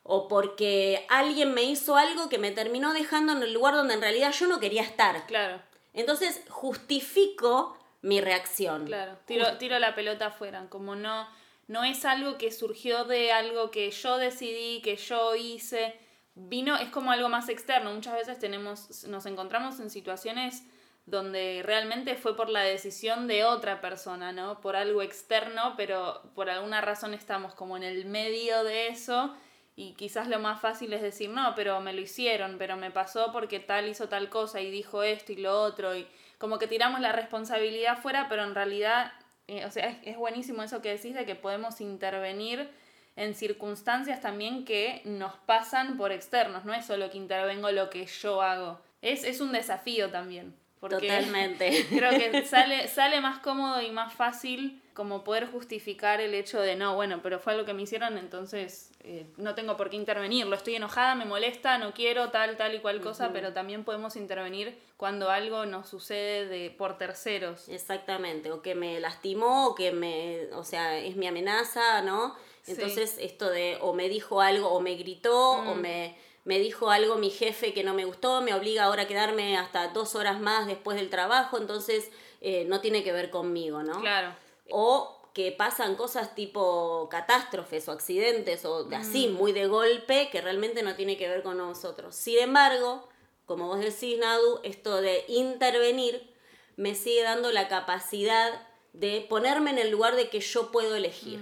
o 0.03 0.29
porque 0.29 1.05
alguien 1.11 1.53
me 1.53 1.65
hizo 1.65 1.97
algo 1.97 2.31
que 2.31 2.39
me 2.39 2.53
terminó 2.53 2.95
dejando 2.95 3.33
en 3.33 3.43
el 3.43 3.53
lugar 3.53 3.75
donde 3.75 3.95
en 3.95 4.01
realidad 4.01 4.33
yo 4.33 4.47
no 4.47 4.61
quería 4.61 4.83
estar. 4.83 5.27
Claro, 5.27 5.61
Entonces 5.93 6.41
justifico 6.49 7.77
mi 8.01 8.23
reacción. 8.23 8.87
claro. 8.87 9.19
Tiro, 9.27 9.59
tiro 9.59 9.79
la 9.79 9.95
pelota 9.95 10.29
afuera. 10.29 10.67
Como 10.71 10.97
no, 10.97 11.29
no 11.73 11.85
es 11.85 12.05
algo 12.05 12.37
que 12.37 12.53
surgió 12.53 13.05
de 13.05 13.33
algo 13.33 13.71
que 13.71 13.91
yo 13.91 14.19
decidí, 14.19 14.83
que 14.83 14.97
yo 14.97 15.35
hice. 15.35 15.95
Vino, 16.35 16.77
es 16.77 16.91
como 16.91 17.13
algo 17.13 17.31
más 17.31 17.49
externo. 17.49 17.95
Muchas 17.95 18.15
veces 18.15 18.39
tenemos, 18.39 19.05
nos 19.05 19.25
encontramos 19.25 19.81
en 19.81 19.89
situaciones 19.89 20.65
donde 21.07 21.63
realmente 21.65 22.15
fue 22.15 22.37
por 22.37 22.51
la 22.51 22.61
decisión 22.61 23.27
de 23.27 23.45
otra 23.45 23.81
persona, 23.81 24.33
¿no? 24.33 24.61
Por 24.61 24.77
algo 24.77 25.01
externo, 25.01 25.73
pero 25.79 26.23
por 26.35 26.51
alguna 26.51 26.83
razón 26.83 27.15
estamos 27.15 27.55
como 27.55 27.79
en 27.79 27.85
el 27.85 28.05
medio 28.05 28.65
de 28.65 28.89
eso 28.89 29.35
Y 29.75 29.95
quizás 29.95 30.29
lo 30.29 30.39
más 30.39 30.61
fácil 30.61 30.93
es 30.93 31.01
decir, 31.03 31.31
no, 31.31 31.55
pero 31.55 31.81
me 31.81 31.95
lo 31.95 32.03
hicieron, 32.03 32.57
pero 32.59 32.77
me 32.77 32.91
pasó 32.91 33.33
porque 33.33 33.61
tal 33.61 33.89
hizo 33.89 34.09
tal 34.09 34.29
cosa 34.29 34.61
y 34.61 34.71
dijo 34.71 35.03
esto 35.03 35.33
y 35.33 35.37
lo 35.37 35.61
otro. 35.63 35.97
Y 35.97 36.07
como 36.39 36.59
que 36.59 36.67
tiramos 36.69 37.01
la 37.01 37.13
responsabilidad 37.13 37.99
fuera, 37.99 38.29
pero 38.29 38.45
en 38.45 38.55
realidad, 38.55 39.13
eh, 39.49 39.65
o 39.65 39.71
sea, 39.71 39.99
es, 40.05 40.17
buenísimo 40.17 40.63
eso 40.63 40.83
que 40.83 40.91
decís 40.91 41.15
de 41.15 41.27
que 41.27 41.35
podemos 41.35 41.81
intervenir 41.81 42.71
en 43.17 43.35
circunstancias 43.35 44.21
también 44.21 44.65
que 44.65 45.03
nos 45.05 45.35
pasan 45.35 45.97
por 45.97 46.13
externos, 46.13 46.65
no 46.65 46.73
es 46.73 46.87
solo 46.87 47.11
que 47.11 47.19
intervengo 47.19 47.71
lo 47.71 47.91
que 47.91 48.07
yo 48.07 48.41
hago. 48.41 48.81
Es, 49.03 49.25
es 49.25 49.41
un 49.41 49.53
desafío 49.53 50.11
también. 50.11 50.55
Porque 50.83 51.07
Totalmente. 51.07 51.87
Creo 51.97 52.11
que 52.11 52.45
sale, 52.45 52.89
sale 52.89 53.21
más 53.21 53.39
cómodo 53.39 53.81
y 53.81 53.93
más 53.93 54.13
fácil 54.13 54.83
como 54.95 55.23
poder 55.23 55.47
justificar 55.47 56.21
el 56.21 56.35
hecho 56.35 56.61
de 56.61 56.75
no, 56.75 56.97
bueno, 56.97 57.21
pero 57.23 57.39
fue 57.39 57.53
algo 57.53 57.65
que 57.65 57.73
me 57.73 57.83
hicieron, 57.83 58.19
entonces 58.19 58.91
eh, 59.05 59.25
no 59.37 59.55
tengo 59.55 59.77
por 59.77 59.91
qué 59.91 59.97
intervenir. 59.97 60.45
Lo 60.47 60.57
estoy 60.57 60.75
enojada, 60.75 61.15
me 61.15 61.25
molesta, 61.25 61.79
no 61.79 61.95
quiero 61.95 62.31
tal, 62.31 62.57
tal 62.57 62.75
y 62.75 62.81
cual 62.81 63.01
cosa, 63.01 63.33
pero 63.33 63.53
también 63.53 63.85
podemos 63.85 64.17
intervenir 64.17 64.77
cuando 64.97 65.31
algo 65.31 65.67
nos 65.67 65.89
sucede 65.89 66.47
de, 66.49 66.71
por 66.71 66.99
terceros. 66.99 67.69
Exactamente, 67.69 68.51
o 68.51 68.61
que 68.61 68.75
me 68.75 68.99
lastimó, 68.99 69.69
o 69.69 69.75
que 69.77 69.93
me, 69.93 70.49
o 70.53 70.65
sea, 70.65 70.99
es 70.99 71.15
mi 71.15 71.29
amenaza, 71.29 72.03
¿no? 72.03 72.35
Entonces 72.67 73.19
esto 73.21 73.51
de 73.51 73.79
o 73.81 73.93
me 73.93 74.09
dijo 74.09 74.41
algo, 74.41 74.69
o 74.69 74.81
me 74.81 74.97
gritó, 74.97 75.53
o 75.53 75.75
Mm. 75.77 75.81
me, 75.81 76.17
me 76.45 76.59
dijo 76.59 76.91
algo 76.91 77.17
mi 77.17 77.31
jefe 77.31 77.73
que 77.73 77.85
no 77.85 77.95
me 77.95 78.05
gustó, 78.05 78.41
me 78.41 78.53
obliga 78.55 78.85
ahora 78.85 79.03
a 79.03 79.07
quedarme 79.07 79.57
hasta 79.57 79.89
dos 79.89 80.15
horas 80.15 80.41
más 80.41 80.67
después 80.67 80.97
del 80.97 81.09
trabajo, 81.11 81.57
entonces 81.59 82.11
eh, 82.41 82.65
no 82.67 82.81
tiene 82.81 83.05
que 83.05 83.13
ver 83.13 83.31
conmigo, 83.31 83.83
¿no? 83.83 84.01
Claro. 84.01 84.35
O 84.71 85.19
que 85.33 85.53
pasan 85.53 85.95
cosas 85.97 86.35
tipo 86.35 87.09
catástrofes 87.11 87.89
o 87.89 87.93
accidentes 87.93 88.65
o 88.65 88.85
de 88.85 88.97
así, 88.97 89.29
Mm. 89.29 89.33
muy 89.35 89.53
de 89.53 89.67
golpe, 89.67 90.29
que 90.31 90.41
realmente 90.41 90.83
no 90.83 90.95
tiene 90.95 91.17
que 91.17 91.29
ver 91.29 91.43
con 91.43 91.57
nosotros. 91.57 92.15
Sin 92.15 92.39
embargo, 92.39 93.09
como 93.47 93.67
vos 93.69 93.79
decís, 93.81 94.19
Nadu, 94.19 94.61
esto 94.63 95.01
de 95.01 95.25
intervenir 95.29 96.31
me 96.77 96.95
sigue 96.95 97.23
dando 97.23 97.51
la 97.53 97.69
capacidad 97.69 98.51
de 98.93 99.25
ponerme 99.29 99.71
en 99.71 99.79
el 99.79 99.91
lugar 99.91 100.17
de 100.17 100.29
que 100.29 100.41
yo 100.41 100.71
puedo 100.71 100.97
elegir. 100.97 101.41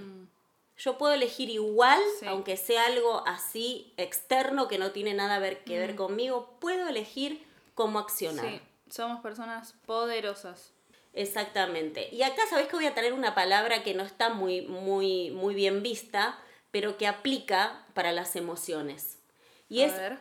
Yo 0.83 0.97
puedo 0.97 1.13
elegir 1.13 1.49
igual. 1.49 1.99
Sí. 2.19 2.25
aunque 2.27 2.57
sea 2.57 2.85
algo 2.85 3.23
así 3.27 3.93
externo 3.97 4.67
que 4.67 4.77
no 4.77 4.91
tiene 4.91 5.13
nada 5.13 5.39
ver- 5.39 5.63
que 5.63 5.75
Mm. 5.77 5.79
ver 5.79 5.95
conmigo, 5.95 6.57
puedo 6.59 6.87
elegir 6.87 7.45
cómo 7.75 7.99
accionar. 7.99 8.45
Sí, 8.45 8.61
somos 8.89 9.21
personas 9.21 9.73
poderosas. 9.85 10.73
Exactamente. 11.13 12.07
Y 12.13 12.23
acá 12.23 12.43
sabes 12.49 12.67
que 12.67 12.75
voy 12.77 12.85
a 12.85 12.93
traer 12.95 13.13
una 13.13 13.35
palabra 13.35 13.83
que 13.83 13.93
no 13.93 14.03
está 14.03 14.29
muy, 14.29 14.61
muy, 14.61 15.29
muy 15.31 15.53
bien 15.55 15.83
vista, 15.83 16.39
pero 16.71 16.97
que 16.97 17.05
aplica 17.07 17.85
para 17.93 18.11
las 18.13 18.35
emociones. 18.35 19.19
Y 19.67 19.81
A 19.81 19.85
es 19.87 19.97
ver. 19.97 20.19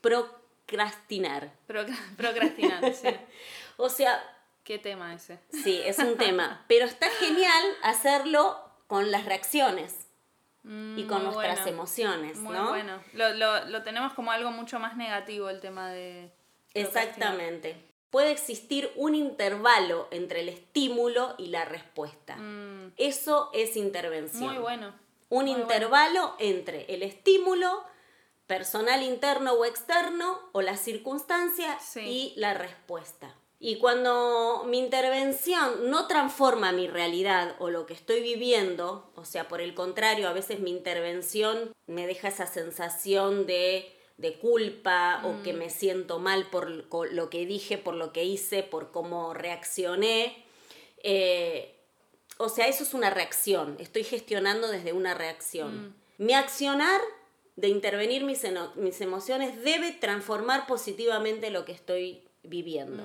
procrastinar. 0.00 1.52
Procra- 1.68 1.98
procrastinar, 2.16 2.94
sí. 2.94 3.08
O 3.76 3.88
sea, 3.88 4.22
¿Qué 4.62 4.78
tema 4.78 5.14
ese? 5.14 5.38
sí, 5.64 5.80
es 5.84 5.98
un 5.98 6.16
tema, 6.18 6.64
pero 6.68 6.84
está 6.86 7.08
genial 7.18 7.64
hacerlo 7.82 8.69
con 8.90 9.12
las 9.12 9.24
reacciones 9.24 9.94
y 10.64 11.04
con 11.06 11.22
Mm, 11.22 11.24
nuestras 11.26 11.60
bueno. 11.60 11.68
emociones, 11.70 12.36
Muy 12.38 12.54
¿no? 12.56 12.68
bueno. 12.70 13.00
Lo, 13.12 13.32
lo, 13.34 13.64
lo 13.66 13.82
tenemos 13.84 14.12
como 14.14 14.32
algo 14.32 14.50
mucho 14.50 14.80
más 14.80 14.96
negativo 14.96 15.48
el 15.48 15.60
tema 15.60 15.90
de... 15.92 16.32
Exactamente. 16.74 17.76
Puede 18.10 18.32
existir 18.32 18.90
un 18.96 19.14
intervalo 19.14 20.08
entre 20.10 20.40
el 20.40 20.48
estímulo 20.48 21.36
y 21.38 21.46
la 21.46 21.64
respuesta. 21.64 22.34
Mm, 22.36 22.92
Eso 22.96 23.50
es 23.54 23.76
intervención. 23.76 24.42
muy 24.54 24.58
bueno. 24.58 24.88
un 25.28 25.44
Muy 25.44 25.52
bueno. 25.52 25.62
intervalo 25.62 26.34
entre 26.40 26.92
el 26.92 27.04
estímulo 27.04 27.84
personal 28.48 29.04
interno 29.04 29.52
o 29.52 29.64
externo 29.64 30.40
o 30.50 30.62
la 30.62 30.76
circunstancia 30.76 31.78
Sí. 31.78 32.00
y 32.00 32.32
la 32.40 32.54
respuesta. 32.54 33.32
Y 33.62 33.76
cuando 33.76 34.64
mi 34.66 34.78
intervención 34.78 35.90
no 35.90 36.06
transforma 36.06 36.72
mi 36.72 36.88
realidad 36.88 37.56
o 37.58 37.68
lo 37.68 37.84
que 37.84 37.92
estoy 37.92 38.22
viviendo, 38.22 39.12
o 39.16 39.26
sea, 39.26 39.48
por 39.48 39.60
el 39.60 39.74
contrario, 39.74 40.28
a 40.28 40.32
veces 40.32 40.60
mi 40.60 40.70
intervención 40.70 41.70
me 41.86 42.06
deja 42.06 42.28
esa 42.28 42.46
sensación 42.46 43.46
de, 43.46 43.92
de 44.16 44.38
culpa 44.38 45.20
o 45.24 45.32
Mm. 45.34 45.42
que 45.42 45.52
me 45.52 45.68
siento 45.68 46.18
mal 46.18 46.46
por 46.46 46.70
lo 47.12 47.28
que 47.28 47.44
dije, 47.44 47.76
por 47.76 47.94
lo 47.94 48.12
que 48.14 48.24
hice, 48.24 48.62
por 48.62 48.90
cómo 48.90 49.34
reaccioné. 49.34 50.42
eh, 51.02 51.76
o 52.38 52.48
sea, 52.48 52.66
eso 52.68 52.82
es 52.84 52.94
una 52.94 53.10
reacción. 53.10 53.76
Estoy 53.78 54.02
gestionando 54.04 54.68
desde 54.68 54.94
una 54.94 55.12
reacción. 55.12 55.94
Mi 56.16 56.32
accionar 56.32 57.00
de 57.56 57.68
intervenir 57.68 58.24
mis, 58.24 58.42
mis 58.76 59.00
emociones 59.02 59.62
debe 59.62 59.92
transformar 59.92 60.66
positivamente 60.66 61.50
lo 61.50 61.66
que 61.66 61.72
estoy 61.72 62.22
viviendo. 62.42 63.04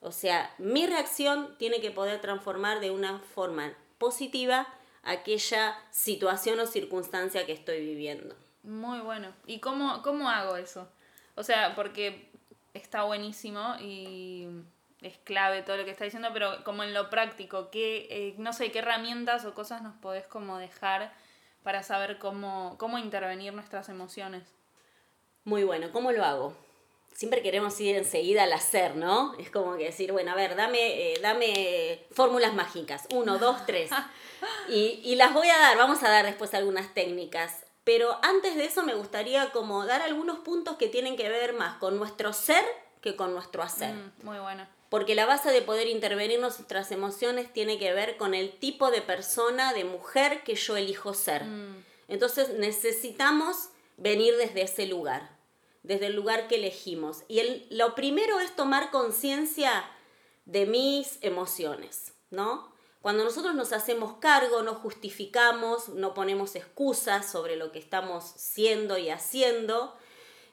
O 0.00 0.12
sea, 0.12 0.54
mi 0.58 0.86
reacción 0.86 1.56
tiene 1.58 1.80
que 1.80 1.90
poder 1.90 2.20
transformar 2.20 2.80
de 2.80 2.90
una 2.90 3.18
forma 3.18 3.72
positiva 3.98 4.66
aquella 5.02 5.76
situación 5.90 6.58
o 6.60 6.66
circunstancia 6.66 7.46
que 7.46 7.52
estoy 7.52 7.80
viviendo. 7.80 8.34
Muy 8.62 9.00
bueno. 9.00 9.32
¿Y 9.46 9.60
cómo, 9.60 10.02
cómo 10.02 10.28
hago 10.28 10.56
eso? 10.56 10.88
O 11.34 11.42
sea, 11.42 11.74
porque 11.74 12.30
está 12.74 13.02
buenísimo 13.02 13.74
y 13.80 14.48
es 15.02 15.18
clave 15.18 15.62
todo 15.62 15.76
lo 15.76 15.84
que 15.84 15.90
está 15.90 16.04
diciendo, 16.04 16.30
pero 16.32 16.62
como 16.64 16.82
en 16.82 16.92
lo 16.92 17.10
práctico, 17.10 17.70
¿qué, 17.70 18.06
eh, 18.10 18.34
no 18.38 18.52
sé, 18.52 18.70
qué 18.70 18.80
herramientas 18.80 19.44
o 19.44 19.54
cosas 19.54 19.82
nos 19.82 19.94
podés 19.96 20.26
como 20.26 20.58
dejar 20.58 21.12
para 21.62 21.82
saber 21.82 22.18
cómo, 22.18 22.76
cómo 22.78 22.98
intervenir 22.98 23.52
nuestras 23.52 23.88
emociones? 23.88 24.44
Muy 25.44 25.64
bueno, 25.64 25.90
¿cómo 25.92 26.12
lo 26.12 26.24
hago? 26.24 26.69
Siempre 27.20 27.42
queremos 27.42 27.78
ir 27.82 27.96
enseguida 27.96 28.44
al 28.44 28.52
hacer, 28.54 28.96
¿no? 28.96 29.34
Es 29.38 29.50
como 29.50 29.76
que 29.76 29.84
decir, 29.84 30.10
bueno, 30.10 30.32
a 30.32 30.34
ver, 30.34 30.56
dame, 30.56 30.78
eh, 31.12 31.18
dame 31.20 32.06
fórmulas 32.12 32.54
mágicas. 32.54 33.04
Uno, 33.12 33.36
dos, 33.36 33.66
tres. 33.66 33.90
Y, 34.70 35.02
y 35.04 35.16
las 35.16 35.34
voy 35.34 35.50
a 35.50 35.58
dar, 35.58 35.76
vamos 35.76 36.02
a 36.02 36.08
dar 36.08 36.24
después 36.24 36.54
algunas 36.54 36.94
técnicas. 36.94 37.66
Pero 37.84 38.18
antes 38.22 38.56
de 38.56 38.64
eso 38.64 38.84
me 38.84 38.94
gustaría 38.94 39.50
como 39.50 39.84
dar 39.84 40.00
algunos 40.00 40.38
puntos 40.38 40.78
que 40.78 40.88
tienen 40.88 41.18
que 41.18 41.28
ver 41.28 41.52
más 41.52 41.76
con 41.76 41.98
nuestro 41.98 42.32
ser 42.32 42.64
que 43.02 43.16
con 43.16 43.34
nuestro 43.34 43.62
hacer. 43.62 43.92
Mm, 43.92 44.12
muy 44.22 44.38
bueno. 44.38 44.66
Porque 44.88 45.14
la 45.14 45.26
base 45.26 45.50
de 45.50 45.60
poder 45.60 45.88
intervenir 45.88 46.40
nuestras 46.40 46.90
emociones 46.90 47.52
tiene 47.52 47.78
que 47.78 47.92
ver 47.92 48.16
con 48.16 48.32
el 48.32 48.50
tipo 48.58 48.90
de 48.90 49.02
persona, 49.02 49.74
de 49.74 49.84
mujer 49.84 50.42
que 50.42 50.54
yo 50.54 50.78
elijo 50.78 51.12
ser. 51.12 51.44
Mm, 51.44 51.84
Entonces 52.08 52.48
necesitamos 52.54 53.68
venir 53.98 54.38
desde 54.38 54.62
ese 54.62 54.86
lugar, 54.86 55.28
desde 55.82 56.06
el 56.06 56.14
lugar 56.14 56.48
que 56.48 56.56
elegimos. 56.56 57.22
Y 57.28 57.40
el- 57.40 57.66
lo 57.70 57.94
primero 57.94 58.40
es 58.40 58.54
tomar 58.54 58.90
conciencia 58.90 59.84
de 60.44 60.66
mis 60.66 61.18
emociones, 61.22 62.12
¿no? 62.30 62.70
Cuando 63.00 63.24
nosotros 63.24 63.54
nos 63.54 63.72
hacemos 63.72 64.14
cargo, 64.20 64.62
no 64.62 64.74
justificamos, 64.74 65.88
no 65.88 66.12
ponemos 66.12 66.54
excusas 66.54 67.30
sobre 67.30 67.56
lo 67.56 67.72
que 67.72 67.78
estamos 67.78 68.24
siendo 68.36 68.98
y 68.98 69.08
haciendo, 69.08 69.96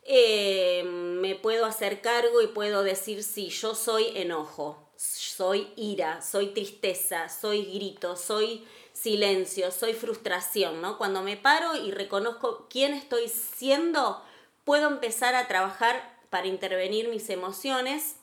eh, 0.04 0.84
me 0.86 1.36
puedo 1.36 1.66
hacer 1.66 2.00
cargo 2.02 2.42
y 2.42 2.48
puedo 2.48 2.84
decir, 2.84 3.24
sí, 3.24 3.50
yo 3.50 3.76
soy 3.76 4.12
enojo, 4.16 4.90
soy 4.96 5.74
ira, 5.76 6.22
soy 6.22 6.48
tristeza, 6.54 7.28
soy 7.28 7.66
grito, 7.66 8.16
soy 8.16 8.66
silencio, 8.94 9.70
soy 9.72 9.94
frustración, 9.94 10.82
¿no? 10.82 10.98
Cuando 10.98 11.22
me 11.22 11.36
paro 11.36 11.76
y 11.76 11.92
reconozco 11.92 12.68
quién 12.70 12.94
estoy 12.94 13.28
siendo, 13.28 14.24
puedo 14.68 14.90
empezar 14.90 15.34
a 15.34 15.48
trabajar 15.48 15.96
para 16.30 16.48
intervenir 16.48 17.08
mis 17.08 17.30
emociones 17.30 18.18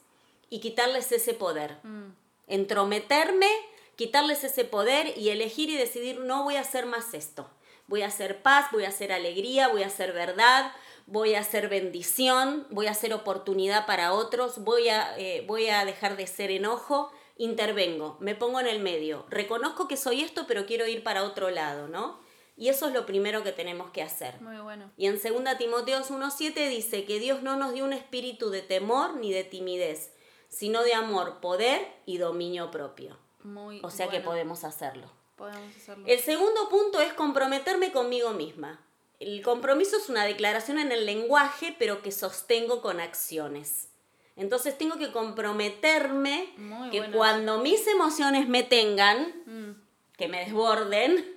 y 0.51 0.61
quitarles 0.61 1.11
ese 1.11 1.33
poder. 1.33 1.79
mm, 1.83 2.13
Entrometerme, 2.49 3.49
quitarles 3.97 4.45
ese 4.45 4.67
poder 4.67 5.17
y 5.17 5.31
elegir 5.31 5.71
y 5.71 5.77
decidir, 5.79 6.21
no 6.21 6.45
voy 6.45 6.57
a 6.57 6.61
hacer 6.61 6.85
más 6.85 7.15
esto. 7.15 7.49
Voy 7.87 8.03
a 8.03 8.09
hacer 8.09 8.43
paz, 8.43 8.67
voy 8.73 8.85
a 8.85 8.89
hacer 8.89 9.11
alegría, 9.11 9.69
voy 9.69 9.85
a 9.85 9.87
hacer 9.87 10.13
verdad, 10.13 10.71
voy 11.07 11.35
a 11.35 11.41
hacer 11.41 11.71
bendición, 11.71 12.67
voy 12.69 12.89
a 12.89 12.91
hacer 12.91 13.15
oportunidad 13.15 13.87
para 13.87 14.13
otros, 14.13 14.59
voy 14.59 14.91
a, 14.91 15.19
eh, 15.19 15.45
voy 15.47 15.69
a 15.69 15.87
dejar 15.87 16.19
de 16.19 16.27
ser 16.27 16.51
enojo, 16.51 17.11
intervengo, 17.39 18.19
me 18.21 18.35
pongo 18.35 18.61
en 18.61 18.67
el 18.67 18.81
medio, 18.81 19.25
reconozco 19.31 19.89
que 19.89 19.97
soy 19.97 20.21
esto, 20.21 20.45
pero 20.47 20.67
quiero 20.67 20.87
ir 20.87 21.03
para 21.03 21.25
otro 21.25 21.49
lado, 21.49 21.89
¿no? 21.89 22.23
Y 22.57 22.69
eso 22.69 22.87
es 22.87 22.95
lo 22.95 23.05
primero 23.05 23.43
que 23.43 23.53
tenemos 23.53 23.91
que 23.91 24.03
hacer. 24.03 24.41
muy 24.41 24.59
bueno. 24.59 24.91
Y 24.97 25.07
en 25.07 25.15
2 25.15 25.59
Timoteos 25.59 26.11
1.7 26.11 26.69
dice 26.69 27.05
que 27.05 27.19
Dios 27.19 27.43
no 27.43 27.57
nos 27.57 27.73
dio 27.73 27.85
un 27.85 27.93
espíritu 27.93 28.51
de 28.51 28.63
temor 28.63 29.17
ni 29.17 29.33
de 29.33 29.43
timidez, 29.45 30.13
sino 30.49 30.83
de 30.85 30.95
amor, 30.95 31.41
poder 31.41 31.87
y 32.07 32.19
dominio 32.19 32.71
propio. 32.71 33.19
Muy 33.43 33.81
O 33.83 33.91
sea 33.91 34.09
que 34.09 34.21
podemos 34.21 34.65
hacerlo. 34.65 35.11
Podemos 35.37 35.77
hacerlo. 35.77 36.05
El 36.07 36.21
segundo 36.21 36.69
punto 36.69 37.01
es 37.01 37.13
comprometerme 37.13 37.91
conmigo 37.93 38.31
misma. 38.31 38.81
El 39.19 39.43
compromiso 39.43 39.97
es 39.97 40.09
una 40.09 40.25
declaración 40.25 40.79
en 40.79 40.93
el 40.93 41.07
lenguaje, 41.07 41.75
pero 41.79 42.03
que 42.03 42.13
sostengo 42.13 42.81
con 42.83 43.01
acciones. 43.01 43.89
Entonces 44.37 44.77
tengo 44.77 44.97
que 44.97 45.13
comprometerme 45.13 46.53
Muy 46.57 46.91
que 46.91 47.11
cuando 47.11 47.59
mis 47.59 47.87
emociones 47.87 48.49
me 48.49 48.63
tengan, 48.63 49.43
Mm, 49.47 49.71
que 50.17 50.29
me 50.29 50.45
desborden, 50.45 51.34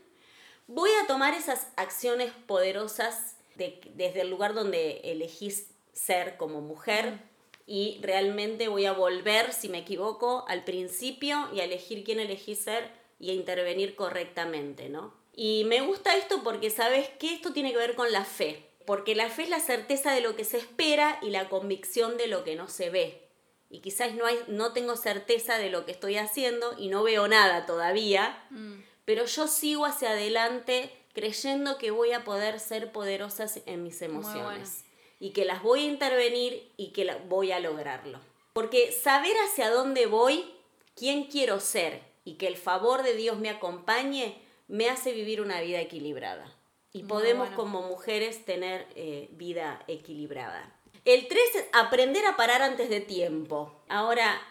voy 0.67 0.91
a 1.03 1.07
tomar 1.07 1.33
esas 1.33 1.67
acciones 1.75 2.31
poderosas 2.45 3.35
desde 3.55 4.21
el 4.21 4.29
lugar 4.29 4.53
donde 4.53 5.01
elegís 5.03 5.71
ser 5.93 6.37
como 6.37 6.61
mujer 6.61 7.19
y 7.65 7.99
realmente 8.01 8.67
voy 8.67 8.85
a 8.85 8.93
volver, 8.93 9.51
si 9.51 9.67
me 9.67 9.79
equivoco, 9.79 10.45
al 10.47 10.63
principio 10.63 11.49
y 11.53 11.59
a 11.59 11.65
elegir 11.65 12.03
quién 12.03 12.19
elegí 12.19 12.55
ser 12.55 12.89
y 13.19 13.31
a 13.31 13.33
intervenir 13.33 13.95
correctamente, 13.95 14.89
¿no? 14.89 15.13
Y 15.33 15.65
me 15.65 15.81
gusta 15.81 16.15
esto 16.15 16.43
porque 16.43 16.69
sabes 16.69 17.09
que 17.19 17.33
esto 17.33 17.53
tiene 17.53 17.71
que 17.71 17.77
ver 17.77 17.95
con 17.95 18.11
la 18.11 18.25
fe, 18.25 18.69
porque 18.85 19.15
la 19.15 19.29
fe 19.29 19.43
es 19.43 19.49
la 19.49 19.59
certeza 19.59 20.11
de 20.11 20.21
lo 20.21 20.35
que 20.35 20.45
se 20.45 20.57
espera 20.57 21.19
y 21.21 21.29
la 21.29 21.49
convicción 21.49 22.17
de 22.17 22.27
lo 22.27 22.43
que 22.43 22.55
no 22.55 22.69
se 22.69 22.89
ve. 22.89 23.27
Y 23.69 23.81
quizás 23.81 24.15
no, 24.15 24.25
hay, 24.25 24.39
no 24.47 24.71
tengo 24.71 24.95
certeza 24.95 25.57
de 25.57 25.69
lo 25.69 25.85
que 25.85 25.91
estoy 25.91 26.15
haciendo 26.15 26.73
y 26.77 26.87
no 26.87 27.03
veo 27.03 27.27
nada 27.27 27.65
todavía, 27.65 28.45
mm. 28.49 28.75
Pero 29.07 29.23
yo 29.23 29.47
sigo 29.47 29.85
hacia 29.85 30.09
adelante 30.09 30.91
creyendo 31.13 31.77
que 31.77 31.91
voy 31.91 32.11
a 32.11 32.25
poder 32.25 32.59
ser 32.59 32.91
poderosas 32.91 33.61
en 33.65 33.81
mis 33.81 34.01
emociones 34.01 34.83
y 35.17 35.29
que 35.29 35.45
las 35.45 35.63
voy 35.63 35.83
a 35.85 35.87
intervenir 35.87 36.69
y 36.75 36.91
que 36.91 37.09
voy 37.29 37.53
a 37.53 37.61
lograrlo. 37.61 38.19
Porque 38.51 38.91
saber 38.91 39.33
hacia 39.45 39.71
dónde 39.71 40.07
voy, 40.07 40.53
quién 40.93 41.23
quiero 41.23 41.61
ser 41.61 42.01
y 42.25 42.33
que 42.33 42.47
el 42.47 42.57
favor 42.57 43.01
de 43.01 43.13
Dios 43.13 43.39
me 43.39 43.49
acompañe, 43.49 44.41
me 44.67 44.89
hace 44.89 45.13
vivir 45.13 45.39
una 45.39 45.61
vida 45.61 45.79
equilibrada. 45.79 46.53
Y 46.91 47.03
podemos 47.03 47.49
como 47.51 47.83
mujeres 47.83 48.43
tener 48.43 48.87
eh, 48.95 49.29
vida 49.31 49.85
equilibrada. 49.87 50.75
El 51.05 51.29
3 51.29 51.55
es 51.55 51.65
aprender 51.71 52.25
a 52.25 52.35
parar 52.35 52.61
antes 52.61 52.89
de 52.89 52.99
tiempo. 52.99 53.73
Ahora, 53.87 54.41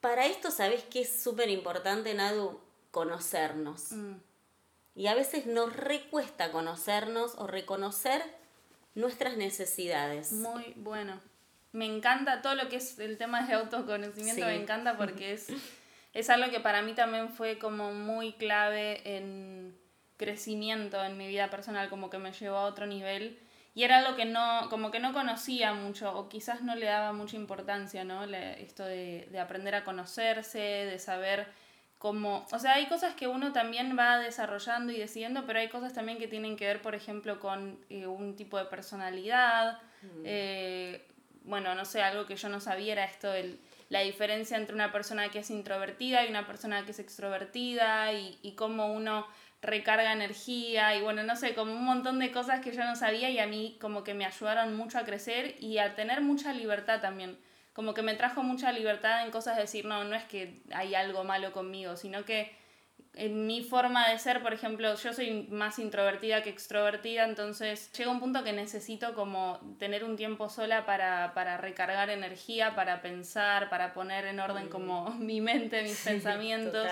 para 0.00 0.26
esto, 0.26 0.50
¿sabes 0.50 0.82
qué 0.90 1.02
es 1.02 1.22
súper 1.22 1.48
importante, 1.48 2.12
Nadu? 2.12 2.58
Conocernos. 2.90 3.92
Mm. 3.92 4.14
Y 4.94 5.06
a 5.06 5.14
veces 5.14 5.46
nos 5.46 5.74
recuesta 5.74 6.52
conocernos 6.52 7.34
o 7.36 7.46
reconocer 7.46 8.22
nuestras 8.94 9.36
necesidades. 9.36 10.32
Muy 10.32 10.74
bueno. 10.76 11.20
Me 11.72 11.86
encanta 11.86 12.42
todo 12.42 12.56
lo 12.56 12.68
que 12.68 12.76
es 12.76 12.98
el 12.98 13.16
tema 13.16 13.46
de 13.46 13.54
autoconocimiento, 13.54 14.44
me 14.44 14.56
encanta 14.56 14.96
porque 14.96 15.32
es, 15.32 15.48
es 16.14 16.30
algo 16.30 16.50
que 16.50 16.60
para 16.60 16.82
mí 16.82 16.94
también 16.94 17.28
fue 17.28 17.58
como 17.58 17.92
muy 17.92 18.32
clave 18.32 19.16
en 19.16 19.78
crecimiento 20.16 21.02
en 21.02 21.16
mi 21.16 21.28
vida 21.28 21.48
personal, 21.48 21.88
como 21.88 22.10
que 22.10 22.18
me 22.18 22.32
llevó 22.32 22.58
a 22.58 22.66
otro 22.66 22.86
nivel. 22.86 23.38
Y 23.72 23.84
era 23.84 23.98
algo 23.98 24.16
que 24.16 24.24
no, 24.24 24.66
como 24.68 24.90
que 24.90 24.98
no 24.98 25.12
conocía 25.12 25.72
mucho, 25.72 26.14
o 26.14 26.28
quizás 26.28 26.60
no 26.62 26.74
le 26.74 26.86
daba 26.86 27.12
mucha 27.12 27.36
importancia, 27.36 28.04
¿no? 28.04 28.24
esto 28.24 28.84
de, 28.84 29.28
de 29.30 29.38
aprender 29.38 29.76
a 29.76 29.84
conocerse, 29.84 30.58
de 30.58 30.98
saber 30.98 31.46
como, 32.00 32.46
o 32.50 32.58
sea, 32.58 32.76
hay 32.76 32.86
cosas 32.86 33.14
que 33.14 33.28
uno 33.28 33.52
también 33.52 33.94
va 33.96 34.18
desarrollando 34.18 34.90
y 34.90 34.96
decidiendo, 34.96 35.44
pero 35.44 35.58
hay 35.58 35.68
cosas 35.68 35.92
también 35.92 36.16
que 36.16 36.28
tienen 36.28 36.56
que 36.56 36.64
ver, 36.64 36.80
por 36.80 36.94
ejemplo, 36.94 37.38
con 37.38 37.78
eh, 37.90 38.06
un 38.06 38.36
tipo 38.36 38.56
de 38.56 38.64
personalidad. 38.64 39.78
Mm. 40.00 40.22
Eh, 40.24 41.06
bueno, 41.44 41.74
no 41.74 41.84
sé, 41.84 42.00
algo 42.00 42.24
que 42.24 42.36
yo 42.36 42.48
no 42.48 42.58
sabía 42.58 42.94
era 42.94 43.04
esto, 43.04 43.34
el, 43.34 43.60
la 43.90 44.00
diferencia 44.00 44.56
entre 44.56 44.74
una 44.74 44.92
persona 44.92 45.28
que 45.28 45.40
es 45.40 45.50
introvertida 45.50 46.24
y 46.24 46.30
una 46.30 46.46
persona 46.46 46.86
que 46.86 46.92
es 46.92 46.98
extrovertida 47.00 48.14
y, 48.14 48.38
y 48.40 48.52
cómo 48.52 48.90
uno 48.90 49.26
recarga 49.60 50.14
energía 50.14 50.96
y 50.96 51.02
bueno, 51.02 51.22
no 51.22 51.36
sé, 51.36 51.54
como 51.54 51.74
un 51.74 51.84
montón 51.84 52.18
de 52.18 52.32
cosas 52.32 52.60
que 52.60 52.72
yo 52.72 52.82
no 52.82 52.96
sabía 52.96 53.28
y 53.28 53.38
a 53.38 53.46
mí 53.46 53.76
como 53.78 54.04
que 54.04 54.14
me 54.14 54.24
ayudaron 54.24 54.74
mucho 54.74 54.96
a 54.98 55.04
crecer 55.04 55.56
y 55.60 55.76
a 55.76 55.94
tener 55.94 56.22
mucha 56.22 56.54
libertad 56.54 57.02
también 57.02 57.36
como 57.80 57.94
que 57.94 58.02
me 58.02 58.14
trajo 58.14 58.42
mucha 58.42 58.72
libertad 58.72 59.24
en 59.24 59.30
cosas 59.30 59.56
de 59.56 59.62
decir, 59.62 59.86
no, 59.86 60.04
no 60.04 60.14
es 60.14 60.24
que 60.24 60.60
hay 60.70 60.94
algo 60.94 61.24
malo 61.24 61.50
conmigo, 61.50 61.96
sino 61.96 62.26
que 62.26 62.54
en 63.14 63.46
mi 63.46 63.62
forma 63.62 64.10
de 64.10 64.18
ser, 64.18 64.42
por 64.42 64.52
ejemplo, 64.52 64.94
yo 64.96 65.14
soy 65.14 65.46
más 65.48 65.78
introvertida 65.78 66.42
que 66.42 66.50
extrovertida, 66.50 67.24
entonces 67.24 67.90
llega 67.92 68.10
un 68.10 68.20
punto 68.20 68.44
que 68.44 68.52
necesito 68.52 69.14
como 69.14 69.58
tener 69.78 70.04
un 70.04 70.16
tiempo 70.16 70.50
sola 70.50 70.84
para, 70.84 71.32
para 71.32 71.56
recargar 71.56 72.10
energía, 72.10 72.74
para 72.74 73.00
pensar, 73.00 73.70
para 73.70 73.94
poner 73.94 74.26
en 74.26 74.40
orden 74.40 74.66
mm. 74.66 74.68
como 74.68 75.08
mi 75.18 75.40
mente, 75.40 75.82
mis 75.82 76.04
pensamientos. 76.04 76.86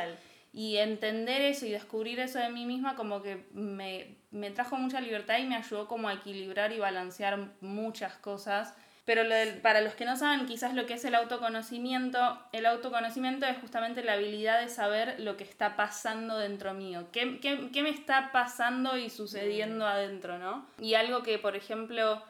Y 0.55 0.79
entender 0.79 1.43
eso 1.43 1.67
y 1.67 1.71
descubrir 1.71 2.19
eso 2.19 2.39
de 2.39 2.49
mí 2.49 2.65
misma 2.65 2.97
como 2.97 3.21
que 3.21 3.45
me, 3.53 4.17
me 4.31 4.51
trajo 4.51 4.77
mucha 4.77 5.03
libertad 5.03 5.37
y 5.37 5.45
me 5.45 5.57
ayudó 5.57 5.87
como 5.87 6.09
a 6.09 6.15
equilibrar 6.15 6.73
y 6.73 6.79
balancear 6.79 7.51
muchas 7.61 8.15
cosas 8.15 8.75
pero 9.09 9.23
para 9.63 9.81
los 9.81 9.95
que 9.95 10.05
no 10.05 10.19
saben 10.19 10.45
quizás 10.45 10.75
lo 10.75 10.85
que 10.85 10.93
es 10.93 11.05
el 11.07 11.15
autoconocimiento, 11.15 12.39
el 12.53 12.67
autoconocimiento 12.67 13.47
es 13.47 13.57
justamente 13.57 14.05
la 14.05 14.13
habilidad 14.13 14.61
de 14.61 14.69
saber 14.69 15.19
lo 15.19 15.39
que 15.39 15.45
está 15.45 15.77
pasando 15.77 16.37
dentro 16.37 16.75
mío, 16.75 17.09
qué, 17.11 17.41
qué, 17.41 17.71
qué 17.73 17.83
me 17.83 17.89
está 17.89 18.33
pasando 18.33 18.99
y 18.99 19.09
sucediendo 19.09 19.87
mm. 19.87 19.89
adentro, 19.89 20.39
¿no? 20.39 20.67
Y 20.79 20.93
algo 20.93 21.23
que, 21.23 21.39
por 21.39 21.57
ejemplo, 21.57 22.23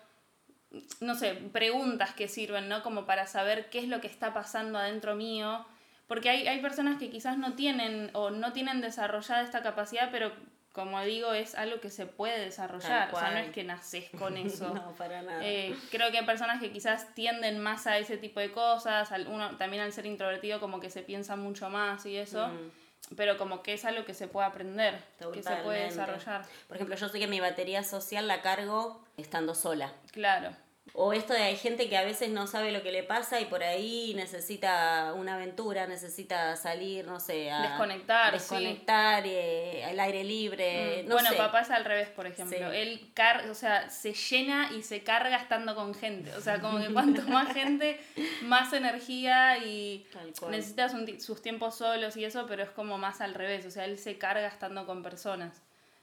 no 1.01 1.17
sé, 1.17 1.35
preguntas 1.53 2.15
que 2.15 2.29
sirven, 2.29 2.69
¿no? 2.69 2.85
Como 2.85 3.07
para 3.07 3.27
saber 3.27 3.71
qué 3.71 3.81
es 3.81 3.89
lo 3.89 4.01
que 4.01 4.07
está 4.07 4.33
pasando 4.33 4.79
adentro 4.79 5.17
mío. 5.17 5.67
Porque 6.07 6.31
hay, 6.31 6.47
hay 6.47 6.63
personas 6.63 7.01
que 7.01 7.11
quizás 7.11 7.39
no 7.39 7.55
tienen 7.55 8.11
o 8.13 8.31
no 8.31 8.53
tienen 8.53 8.81
desarrollada 8.81 9.43
esta 9.43 9.65
capacidad, 9.65 10.11
pero 10.13 10.31
como 10.79 11.01
digo, 11.03 11.33
es 11.33 11.57
algo 11.57 11.81
que 11.81 11.91
se 11.91 12.07
puede 12.07 12.39
desarrollar. 12.39 13.13
O 13.13 13.19
sea, 13.19 13.33
no 13.33 13.39
es 13.39 13.51
que 13.51 13.65
naces 13.65 14.05
con 14.19 14.37
eso. 14.37 14.73
no, 14.73 14.93
para 14.93 15.23
nada. 15.23 15.45
Eh, 15.45 15.75
creo 15.91 16.13
que 16.13 16.19
hay 16.19 16.25
personas 16.25 16.61
que 16.61 16.71
quizás 16.71 17.13
tienden 17.17 17.59
más 17.59 17.89
a 17.89 17.99
ese 17.99 18.17
tipo 18.17 18.39
de 18.39 18.53
cosas. 18.53 19.11
Uno 19.27 19.57
también 19.57 19.83
al 19.83 19.93
ser 19.93 20.07
introvertido, 20.07 20.61
como 20.61 20.79
que 20.79 20.89
se 20.89 21.03
piensa 21.03 21.35
mucho 21.35 21.69
más 21.69 22.07
y 22.07 22.17
eso. 22.17 22.47
Mm. 22.47 23.17
Pero 23.17 23.37
como 23.39 23.61
que 23.65 23.73
es 23.73 23.85
algo 23.85 24.05
que 24.05 24.15
se 24.15 24.29
puede 24.29 24.47
aprender, 24.47 25.03
que 25.33 25.43
se 25.43 25.57
puede 25.57 25.87
desarrollar. 25.87 26.45
Por 26.69 26.77
ejemplo, 26.77 26.95
yo 26.95 27.09
sé 27.09 27.19
que 27.19 27.27
mi 27.27 27.41
batería 27.41 27.83
social 27.83 28.29
la 28.29 28.41
cargo 28.41 29.05
estando 29.17 29.57
sola. 29.57 29.93
Claro. 30.13 30.51
O 30.95 31.13
esto 31.13 31.33
de 31.33 31.43
hay 31.43 31.57
gente 31.57 31.89
que 31.89 31.97
a 31.97 32.05
veces 32.05 32.31
no 32.31 32.47
sabe 32.47 32.73
lo 32.73 32.83
que 32.83 32.93
le 32.93 33.03
pasa 33.03 33.41
y 33.41 33.45
por 33.45 33.63
ahí 33.63 34.15
necesita 34.15 35.13
una 35.15 35.35
aventura, 35.35 35.87
necesita 35.87 36.57
salir, 36.57 37.07
no 37.07 37.21
sé, 37.21 37.51
a 37.51 37.63
desconectar, 37.63 38.33
desconectar, 38.33 39.25
el 39.25 39.31
eh, 39.33 40.01
aire 40.01 40.25
libre. 40.25 41.05
Mm. 41.05 41.11
bueno, 41.11 41.31
papá 41.37 41.61
es 41.61 41.71
al 41.71 41.85
revés, 41.85 42.09
por 42.09 42.27
ejemplo. 42.27 42.73
Él 42.73 43.11
car 43.15 43.49
o 43.49 43.55
sea, 43.55 43.91
se 43.91 44.13
llena 44.13 44.71
y 44.73 44.83
se 44.83 45.03
carga 45.03 45.37
estando 45.37 45.75
con 45.75 45.95
gente. 45.95 46.35
O 46.35 46.41
sea, 46.41 46.61
como 46.61 46.79
que 46.79 46.93
cuanto 46.93 47.23
más 47.29 47.53
gente, 47.53 48.01
más 48.43 48.73
energía 48.73 49.59
y 49.59 50.07
necesita 50.51 50.89
sus 51.19 51.43
tiempos 51.43 51.77
solos 51.77 52.17
y 52.17 52.25
eso, 52.25 52.47
pero 52.49 52.63
es 52.63 52.71
como 52.71 52.99
más 52.99 53.21
al 53.21 53.35
revés. 53.35 53.67
O 53.67 53.71
sea, 53.71 53.85
él 53.85 53.99
se 53.99 54.19
carga 54.19 54.47
estando 54.47 54.87
con 54.87 55.03
personas. 55.03 55.63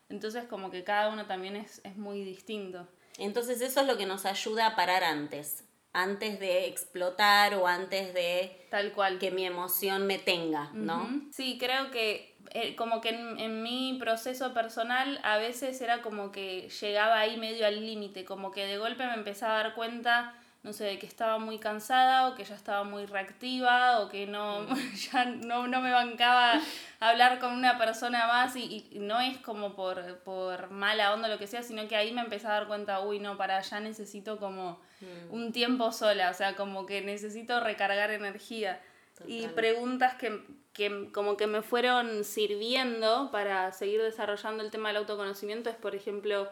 Entonces, 0.09 0.45
como 0.45 0.69
que 0.69 0.83
cada 0.83 1.09
uno 1.09 1.25
también 1.25 1.55
es, 1.55 1.81
es 1.83 1.97
muy 1.97 2.23
distinto. 2.23 2.87
Entonces 3.17 3.61
eso 3.61 3.81
es 3.81 3.87
lo 3.87 3.97
que 3.97 4.05
nos 4.05 4.25
ayuda 4.25 4.67
a 4.67 4.75
parar 4.75 5.03
antes, 5.03 5.63
antes 5.93 6.39
de 6.39 6.67
explotar 6.67 7.55
o 7.55 7.67
antes 7.67 8.13
de 8.13 8.67
tal 8.69 8.91
cual 8.91 9.19
que 9.19 9.31
mi 9.31 9.45
emoción 9.45 10.05
me 10.07 10.19
tenga, 10.19 10.71
¿no? 10.73 11.09
Sí, 11.31 11.57
creo 11.57 11.91
que 11.91 12.35
eh, 12.51 12.75
como 12.75 13.01
que 13.01 13.09
en, 13.09 13.39
en, 13.39 13.63
mi 13.63 13.97
proceso 13.99 14.53
personal 14.53 15.19
a 15.23 15.37
veces 15.37 15.79
era 15.81 16.01
como 16.01 16.31
que 16.31 16.69
llegaba 16.69 17.19
ahí 17.19 17.37
medio 17.37 17.65
al 17.65 17.85
límite, 17.85 18.25
como 18.25 18.51
que 18.51 18.65
de 18.65 18.77
golpe 18.77 19.05
me 19.05 19.13
empezaba 19.13 19.59
a 19.59 19.63
dar 19.63 19.75
cuenta 19.75 20.35
no 20.65 20.73
sé, 20.73 20.85
de 20.85 20.97
que 20.97 21.05
estaba 21.05 21.37
muy 21.37 21.59
cansada 21.59 22.27
o 22.27 22.33
que 22.33 22.43
ya 22.43 22.55
estaba 22.55 22.83
muy 22.83 23.05
reactiva 23.05 23.99
o 23.99 24.09
que 24.09 24.25
no, 24.25 24.61
mm. 24.61 24.93
ya 25.11 25.25
no, 25.25 25.67
no 25.67 25.79
me 25.79 25.91
bancaba 25.91 26.59
hablar 26.99 27.37
con 27.37 27.53
una 27.53 27.77
persona 27.77 28.25
más 28.25 28.55
y, 28.55 28.89
no 28.95 29.21
es 29.21 29.37
como 29.37 29.75
por, 29.75 30.17
por 30.21 30.71
mala 30.71 31.13
onda 31.13 31.27
o 31.27 31.31
lo 31.31 31.37
que 31.37 31.45
sea, 31.45 31.61
sino 31.61 31.87
que 31.87 31.95
ahí 31.95 32.11
me 32.11 32.21
empecé 32.21 32.47
a 32.47 32.53
dar 32.53 32.67
cuenta, 32.67 33.01
uy, 33.01 33.19
no, 33.19 33.37
para 33.37 33.57
allá 33.57 33.79
necesito 33.79 34.39
como 34.39 34.81
mm. 35.01 35.31
un 35.31 35.51
tiempo 35.51 35.91
sola, 35.91 36.31
o 36.31 36.33
sea, 36.33 36.55
como 36.55 36.87
que 36.87 37.01
necesito 37.01 37.59
recargar 37.59 38.09
energía. 38.09 38.81
Y 39.27 39.47
preguntas 39.49 40.15
que, 40.15 40.41
que 40.73 41.09
como 41.13 41.37
que 41.37 41.45
me 41.45 41.61
fueron 41.61 42.23
sirviendo 42.23 43.29
para 43.31 43.71
seguir 43.71 44.01
desarrollando 44.01 44.63
el 44.63 44.71
tema 44.71 44.89
del 44.89 44.97
autoconocimiento 44.97 45.69
es, 45.69 45.75
por 45.75 45.95
ejemplo, 45.95 46.49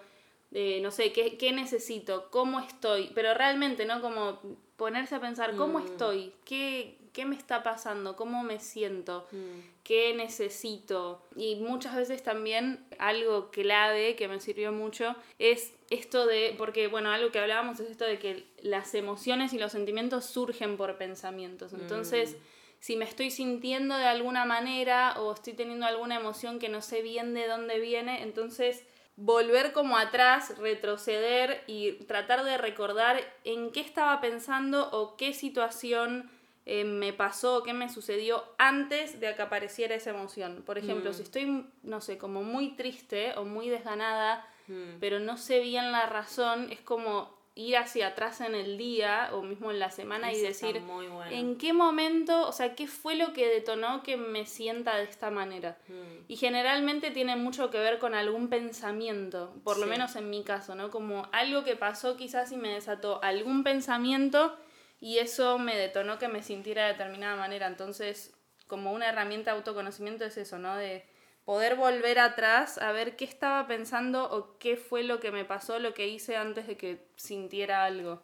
no 0.53 0.91
sé, 0.91 1.11
¿qué, 1.11 1.37
¿qué, 1.37 1.51
necesito? 1.51 2.29
¿Cómo 2.29 2.59
estoy? 2.59 3.09
Pero 3.15 3.33
realmente, 3.33 3.85
¿no? 3.85 4.01
Como 4.01 4.39
ponerse 4.75 5.15
a 5.15 5.19
pensar, 5.19 5.55
¿cómo 5.55 5.79
mm. 5.79 5.85
estoy? 5.85 6.33
¿Qué, 6.45 6.97
¿Qué 7.11 7.25
me 7.25 7.35
está 7.35 7.63
pasando? 7.63 8.15
¿Cómo 8.15 8.43
me 8.43 8.59
siento? 8.59 9.27
Mm. 9.31 9.83
¿Qué 9.83 10.13
necesito? 10.13 11.23
Y 11.35 11.55
muchas 11.55 11.95
veces 11.95 12.21
también 12.21 12.85
algo 12.99 13.49
clave 13.49 14.15
que 14.15 14.27
me 14.27 14.39
sirvió 14.39 14.71
mucho 14.71 15.15
es 15.39 15.73
esto 15.89 16.27
de, 16.27 16.53
porque 16.57 16.87
bueno, 16.87 17.09
algo 17.09 17.31
que 17.31 17.39
hablábamos 17.39 17.79
es 17.79 17.89
esto 17.89 18.05
de 18.05 18.19
que 18.19 18.45
las 18.61 18.93
emociones 18.93 19.53
y 19.53 19.57
los 19.57 19.71
sentimientos 19.71 20.25
surgen 20.25 20.77
por 20.77 20.97
pensamientos. 20.97 21.73
Entonces, 21.73 22.33
mm. 22.33 22.37
si 22.79 22.95
me 22.95 23.05
estoy 23.05 23.31
sintiendo 23.31 23.97
de 23.97 24.05
alguna 24.05 24.45
manera 24.45 25.19
o 25.19 25.33
estoy 25.33 25.53
teniendo 25.53 25.87
alguna 25.87 26.15
emoción 26.15 26.59
que 26.59 26.69
no 26.69 26.81
sé 26.81 27.01
bien 27.01 27.33
de 27.33 27.47
dónde 27.47 27.79
viene, 27.79 28.21
entonces 28.21 28.85
volver 29.15 29.73
como 29.73 29.97
atrás, 29.97 30.57
retroceder 30.57 31.63
y 31.67 31.93
tratar 32.05 32.43
de 32.43 32.57
recordar 32.57 33.19
en 33.43 33.71
qué 33.71 33.79
estaba 33.81 34.19
pensando 34.21 34.89
o 34.91 35.15
qué 35.17 35.33
situación 35.33 36.29
eh, 36.65 36.83
me 36.83 37.13
pasó, 37.13 37.63
qué 37.63 37.73
me 37.73 37.89
sucedió 37.89 38.43
antes 38.57 39.19
de 39.19 39.35
que 39.35 39.41
apareciera 39.41 39.95
esa 39.95 40.11
emoción. 40.11 40.63
Por 40.65 40.77
ejemplo, 40.77 41.11
mm. 41.11 41.13
si 41.13 41.21
estoy, 41.23 41.65
no 41.83 42.01
sé, 42.01 42.17
como 42.17 42.43
muy 42.43 42.75
triste 42.75 43.33
o 43.37 43.45
muy 43.45 43.69
desganada, 43.69 44.47
Mm. 44.67 44.99
pero 44.99 45.19
no 45.19 45.37
sé 45.37 45.59
bien 45.59 45.91
la 45.91 46.05
razón, 46.05 46.71
es 46.71 46.79
como 46.79 47.32
ir 47.55 47.77
hacia 47.77 48.07
atrás 48.07 48.41
en 48.41 48.55
el 48.55 48.77
día 48.77 49.29
o 49.33 49.43
mismo 49.43 49.69
en 49.69 49.77
la 49.77 49.91
semana 49.91 50.31
y 50.31 50.37
Eso 50.37 50.47
decir 50.47 50.81
muy 50.81 51.07
bueno. 51.07 51.31
en 51.31 51.57
qué 51.57 51.71
momento, 51.71 52.47
o 52.47 52.51
sea, 52.51 52.73
qué 52.73 52.87
fue 52.87 53.15
lo 53.15 53.31
que 53.33 53.47
detonó 53.47 54.01
que 54.01 54.17
me 54.17 54.45
sienta 54.45 54.95
de 54.97 55.03
esta 55.03 55.29
manera. 55.29 55.77
Mm. 55.87 56.23
Y 56.27 56.35
generalmente 56.37 57.11
tiene 57.11 57.35
mucho 57.35 57.69
que 57.69 57.77
ver 57.77 57.99
con 57.99 58.15
algún 58.15 58.49
pensamiento, 58.49 59.53
por 59.63 59.77
lo 59.77 59.85
menos 59.85 60.15
en 60.15 60.31
mi 60.31 60.43
caso, 60.43 60.73
¿no? 60.73 60.89
Como 60.89 61.29
algo 61.31 61.63
que 61.63 61.75
pasó 61.75 62.17
quizás 62.17 62.51
y 62.51 62.57
me 62.57 62.69
desató 62.69 63.23
algún 63.23 63.63
pensamiento 63.63 64.57
y 64.99 65.19
eso 65.19 65.59
me 65.59 65.77
detonó 65.77 66.17
que 66.17 66.29
me 66.29 66.41
sintiera 66.41 66.85
de 66.87 66.93
determinada 66.93 67.35
manera. 67.35 67.67
Entonces, 67.67 68.33
como 68.65 68.93
una 68.93 69.09
herramienta 69.09 69.51
de 69.51 69.57
autoconocimiento 69.57 70.25
es 70.25 70.37
eso, 70.37 70.57
¿no? 70.57 70.75
De 70.75 71.05
poder 71.45 71.75
volver 71.75 72.19
atrás 72.19 72.77
a 72.77 72.91
ver 72.91 73.15
qué 73.15 73.25
estaba 73.25 73.67
pensando 73.67 74.29
o 74.31 74.57
qué 74.59 74.77
fue 74.77 75.03
lo 75.03 75.19
que 75.19 75.31
me 75.31 75.45
pasó, 75.45 75.79
lo 75.79 75.93
que 75.93 76.07
hice 76.07 76.35
antes 76.37 76.67
de 76.67 76.77
que 76.77 77.05
sintiera 77.15 77.83
algo. 77.85 78.21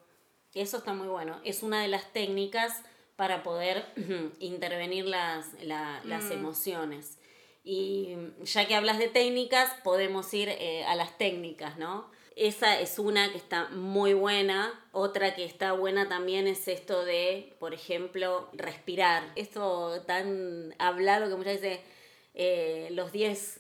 Eso 0.54 0.78
está 0.78 0.94
muy 0.94 1.08
bueno. 1.08 1.40
Es 1.44 1.62
una 1.64 1.82
de 1.82 1.88
las 1.90 2.12
técnicas 2.14 2.82
para 3.16 3.44
poder 3.44 3.86
intervenir 4.40 5.06
las, 5.06 5.54
la- 5.64 6.02
las 6.06 6.26
Mm. 6.26 6.32
emociones. 6.32 7.18
Y 7.64 8.16
ya 8.44 8.66
que 8.68 8.76
hablas 8.76 8.98
de 8.98 9.10
técnicas, 9.10 9.70
podemos 9.84 10.34
ir 10.34 10.50
eh, 10.50 10.86
a 10.86 10.96
las 10.96 11.18
técnicas, 11.18 11.78
¿no? 11.78 12.10
Esa 12.38 12.80
es 12.80 12.98
una 13.00 13.30
que 13.32 13.38
está 13.38 13.68
muy 13.70 14.14
buena. 14.14 14.74
Otra 14.94 15.36
que 15.36 15.44
está 15.44 15.74
buena 15.74 16.08
también 16.08 16.48
es 16.48 16.70
esto 16.70 17.04
de, 17.04 17.54
por 17.60 17.74
ejemplo, 17.74 18.48
respirar. 18.54 19.24
Esto 19.36 20.02
tan 20.08 20.74
hablado 20.80 21.28
que 21.28 21.36
muchas 21.36 21.60
veces 21.62 21.80
eh, 22.41 22.88
los 22.91 23.12
10, 23.12 23.60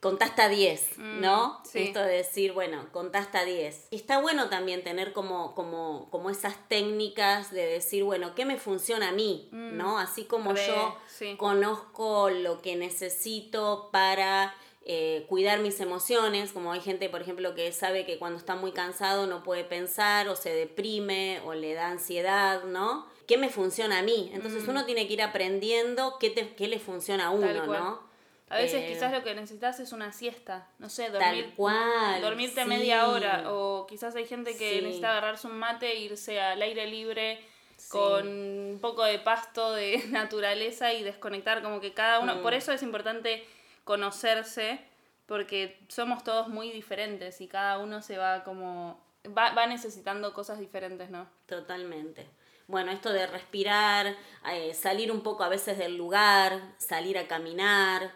contá 0.00 0.24
hasta 0.24 0.48
10, 0.48 0.98
¿no? 0.98 1.60
sí. 1.64 1.80
Esto 1.84 2.00
de 2.00 2.16
decir, 2.16 2.52
bueno, 2.52 2.86
contá 2.90 3.18
hasta 3.18 3.44
10. 3.44 3.88
Está 3.90 4.18
bueno 4.20 4.48
también 4.48 4.82
tener 4.82 5.12
como, 5.12 5.54
como, 5.54 6.08
como 6.10 6.30
esas 6.30 6.56
técnicas 6.68 7.50
de 7.50 7.66
decir, 7.66 8.02
bueno, 8.02 8.34
¿qué 8.34 8.44
me 8.46 8.56
funciona 8.58 9.10
a 9.10 9.12
mí? 9.12 9.48
¿No? 9.52 9.98
Así 9.98 10.24
como 10.24 10.54
yo 10.54 10.96
sí. 11.06 11.36
conozco 11.36 12.30
lo 12.30 12.60
que 12.62 12.76
necesito 12.76 13.88
para 13.92 14.54
eh, 14.86 15.24
cuidar 15.28 15.60
mis 15.60 15.80
emociones, 15.80 16.52
como 16.52 16.72
hay 16.72 16.80
gente, 16.80 17.08
por 17.08 17.20
ejemplo, 17.22 17.54
que 17.54 17.72
sabe 17.72 18.04
que 18.04 18.18
cuando 18.18 18.38
está 18.38 18.54
muy 18.56 18.72
cansado 18.72 19.26
no 19.26 19.42
puede 19.42 19.64
pensar 19.64 20.28
o 20.28 20.36
se 20.36 20.50
deprime 20.54 21.40
o 21.46 21.54
le 21.54 21.72
da 21.74 21.88
ansiedad, 21.88 22.64
¿no? 22.64 23.06
¿Qué 23.26 23.38
me 23.38 23.48
funciona 23.48 24.00
a 24.00 24.02
mí? 24.02 24.30
Entonces 24.34 24.68
uno 24.68 24.84
tiene 24.84 25.06
que 25.06 25.14
ir 25.14 25.22
aprendiendo 25.22 26.18
qué, 26.20 26.28
te, 26.28 26.54
qué 26.54 26.68
le 26.68 26.78
funciona 26.78 27.28
a 27.28 27.30
uno, 27.30 27.46
Mm. 27.66 27.70
¿no? 27.72 28.13
A 28.50 28.56
veces 28.58 28.82
Eh, 28.82 28.86
quizás 28.92 29.10
lo 29.12 29.22
que 29.24 29.34
necesitas 29.34 29.80
es 29.80 29.92
una 29.92 30.12
siesta, 30.12 30.68
no 30.78 30.88
sé, 30.90 31.04
Tal 31.10 31.12
dormir, 31.20 31.54
cual, 31.56 32.20
dormirte 32.20 32.62
sí. 32.62 32.68
media 32.68 33.08
hora 33.08 33.44
o 33.50 33.86
quizás 33.86 34.14
hay 34.16 34.26
gente 34.26 34.56
que 34.56 34.74
Sí. 34.78 34.80
necesita 34.82 35.10
agarrarse 35.12 35.46
un 35.46 35.58
mate 35.58 35.90
e 35.90 36.00
irse 36.00 36.40
al 36.40 36.60
aire 36.60 36.86
libre 36.86 37.40
Sí. 37.76 37.88
con 37.90 38.28
un 38.28 38.78
poco 38.80 39.02
de 39.04 39.18
pasto, 39.18 39.72
de 39.72 39.96
naturaleza 40.10 40.92
y 40.92 41.02
desconectar, 41.02 41.62
como 41.62 41.80
que 41.80 41.92
cada 41.94 42.20
uno, 42.20 42.36
Mm. 42.36 42.42
por 42.42 42.54
eso 42.54 42.72
es 42.72 42.82
importante 42.82 43.44
conocerse 43.84 44.78
porque 45.26 45.78
somos 45.88 46.22
todos 46.22 46.48
muy 46.48 46.70
diferentes 46.70 47.40
y 47.40 47.48
cada 47.48 47.78
uno 47.78 48.02
se 48.02 48.18
va 48.18 48.44
como 48.44 49.02
va, 49.26 49.52
va 49.54 49.66
necesitando 49.66 50.34
cosas 50.34 50.58
diferentes, 50.58 51.08
¿no? 51.08 51.26
Totalmente. 51.46 52.28
Bueno, 52.66 52.92
esto 52.92 53.10
de 53.10 53.26
respirar, 53.26 54.14
eh, 54.52 54.74
salir 54.74 55.10
un 55.10 55.22
poco 55.22 55.44
a 55.44 55.48
veces 55.48 55.78
del 55.78 55.96
lugar, 55.96 56.60
salir 56.78 57.16
a 57.18 57.26
caminar, 57.26 58.10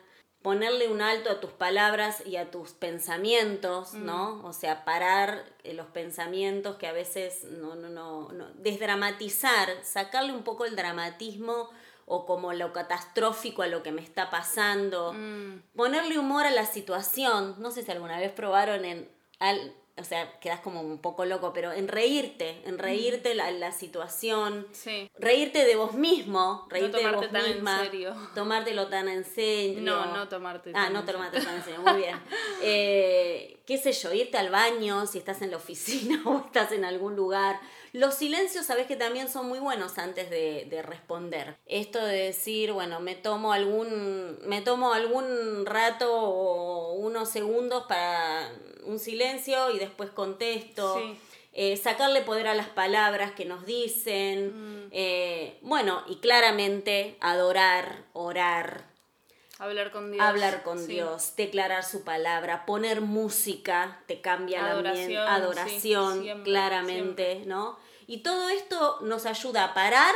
ponerle 0.49 0.89
un 0.89 1.03
alto 1.03 1.29
a 1.31 1.41
tus 1.41 1.51
palabras 1.51 2.23
y 2.25 2.37
a 2.37 2.51
tus 2.51 2.71
pensamientos, 2.73 3.93
¿no? 3.93 4.43
O 4.47 4.55
sea, 4.55 4.83
parar 4.87 5.45
eh, 5.63 5.75
los 5.75 5.89
pensamientos 5.89 6.77
que 6.77 6.87
a 6.87 6.93
veces 6.93 7.45
no, 7.45 7.75
no, 7.75 7.91
no, 7.91 8.33
no, 8.33 8.47
desdramatizar, 8.55 9.69
sacarle 9.83 10.33
un 10.33 10.45
poco 10.45 10.65
el 10.65 10.75
dramatismo 10.75 11.69
o 12.07 12.25
como 12.25 12.55
lo 12.55 12.73
catastrófico 12.73 13.61
a 13.61 13.67
lo 13.67 13.83
que 13.83 13.93
me 13.93 14.01
está 14.01 14.31
pasando, 14.31 15.13
Mm. 15.13 15.61
ponerle 15.77 16.19
humor 16.19 16.47
a 16.47 16.51
la 16.51 16.65
situación. 16.65 17.55
No 17.59 17.71
sé 17.71 17.83
si 17.83 17.91
alguna 17.93 18.19
vez 18.19 18.33
probaron 18.33 18.87
en... 18.87 19.07
Al, 19.41 19.75
o 19.99 20.05
sea, 20.05 20.31
quedas 20.41 20.61
como 20.61 20.81
un 20.81 20.99
poco 20.99 21.25
loco, 21.25 21.53
pero 21.53 21.73
en 21.73 21.89
reírte, 21.89 22.61
en 22.65 22.79
reírte 22.79 23.35
la, 23.35 23.51
la 23.51 23.73
situación, 23.73 24.67
Sí. 24.73 25.11
reírte 25.19 25.65
de 25.65 25.77
vos 25.77 25.95
mismo, 25.95 26.67
reírte 26.71 26.99
de 26.99 27.03
tomarte 27.05 27.27
vos 27.27 27.33
tan 27.33 27.45
en 27.47 27.55
misma, 27.55 27.83
serio. 27.85 28.15
tomártelo 28.35 28.89
tan 28.89 29.09
en 29.09 29.25
serio. 29.25 29.81
No, 29.81 30.15
no 30.17 30.29
tomarte 30.29 30.71
Ah, 30.71 30.85
tan 30.85 30.93
no 30.93 31.01
en 31.01 31.07
tomarte 31.07 31.41
tan 31.41 31.57
en 31.57 31.65
serio, 31.65 31.81
muy 31.83 31.97
bien. 31.97 32.19
Eh, 32.63 33.61
qué 33.67 33.79
sé 33.79 33.93
yo, 33.93 34.13
irte 34.13 34.37
al 34.39 34.51
baño 34.51 35.07
si 35.07 35.19
estás 35.19 35.43
en 35.43 35.51
la 35.51 35.57
oficina 35.57 36.21
o 36.27 36.39
estás 36.47 36.73
en 36.73 36.85
algún 36.85 37.17
lugar. 37.17 37.61
Los 37.99 38.15
silencios, 38.15 38.65
sabes 38.65 38.87
que 38.87 38.95
también 38.95 39.29
son 39.29 39.49
muy 39.49 39.59
buenos 39.59 39.99
antes 39.99 40.31
de, 40.31 40.69
de 40.71 40.83
responder. 40.83 41.57
Esto 41.67 41.99
de 41.99 42.27
decir, 42.27 42.71
bueno, 42.71 43.01
me 43.01 43.17
tomo 43.17 43.53
algún, 43.53 44.39
me 44.47 44.61
tomo 44.61 44.93
algún 44.93 45.67
rato 45.67 46.09
o 46.09 46.93
unos 46.93 47.29
segundos 47.29 47.87
para 47.89 48.53
un 48.85 49.01
silencio 49.01 49.73
y 49.73 49.81
después 49.81 50.11
contesto. 50.11 50.97
Sí. 50.97 51.19
Eh, 51.55 51.77
sacarle 51.77 52.21
poder 52.21 52.47
a 52.47 52.55
las 52.55 52.69
palabras 52.69 53.33
que 53.33 53.45
nos 53.45 53.67
dicen. 53.67 54.89
Eh, 54.93 55.59
bueno, 55.63 56.05
y 56.07 56.19
claramente 56.19 57.17
adorar, 57.19 58.05
orar, 58.13 58.85
Hablar 59.59 59.91
con 59.91 60.13
Dios. 60.13 60.25
hablar 60.25 60.63
con 60.63 60.79
sí. 60.79 60.93
Dios, 60.93 61.35
declarar 61.35 61.83
su 61.83 62.05
palabra, 62.05 62.65
poner 62.65 63.01
música, 63.01 64.01
te 64.07 64.21
cambia 64.21 64.71
ambiente, 64.71 65.17
Adoración, 65.17 65.29
adoración, 65.29 66.15
sí, 66.19 66.23
siempre, 66.23 66.45
claramente, 66.45 67.43
¿no? 67.45 67.88
Y 68.09 68.19
todo 68.25 68.49
esto 68.49 68.99
nos 69.03 69.25
ayuda 69.27 69.63
a 69.65 69.75
parar, 69.75 70.15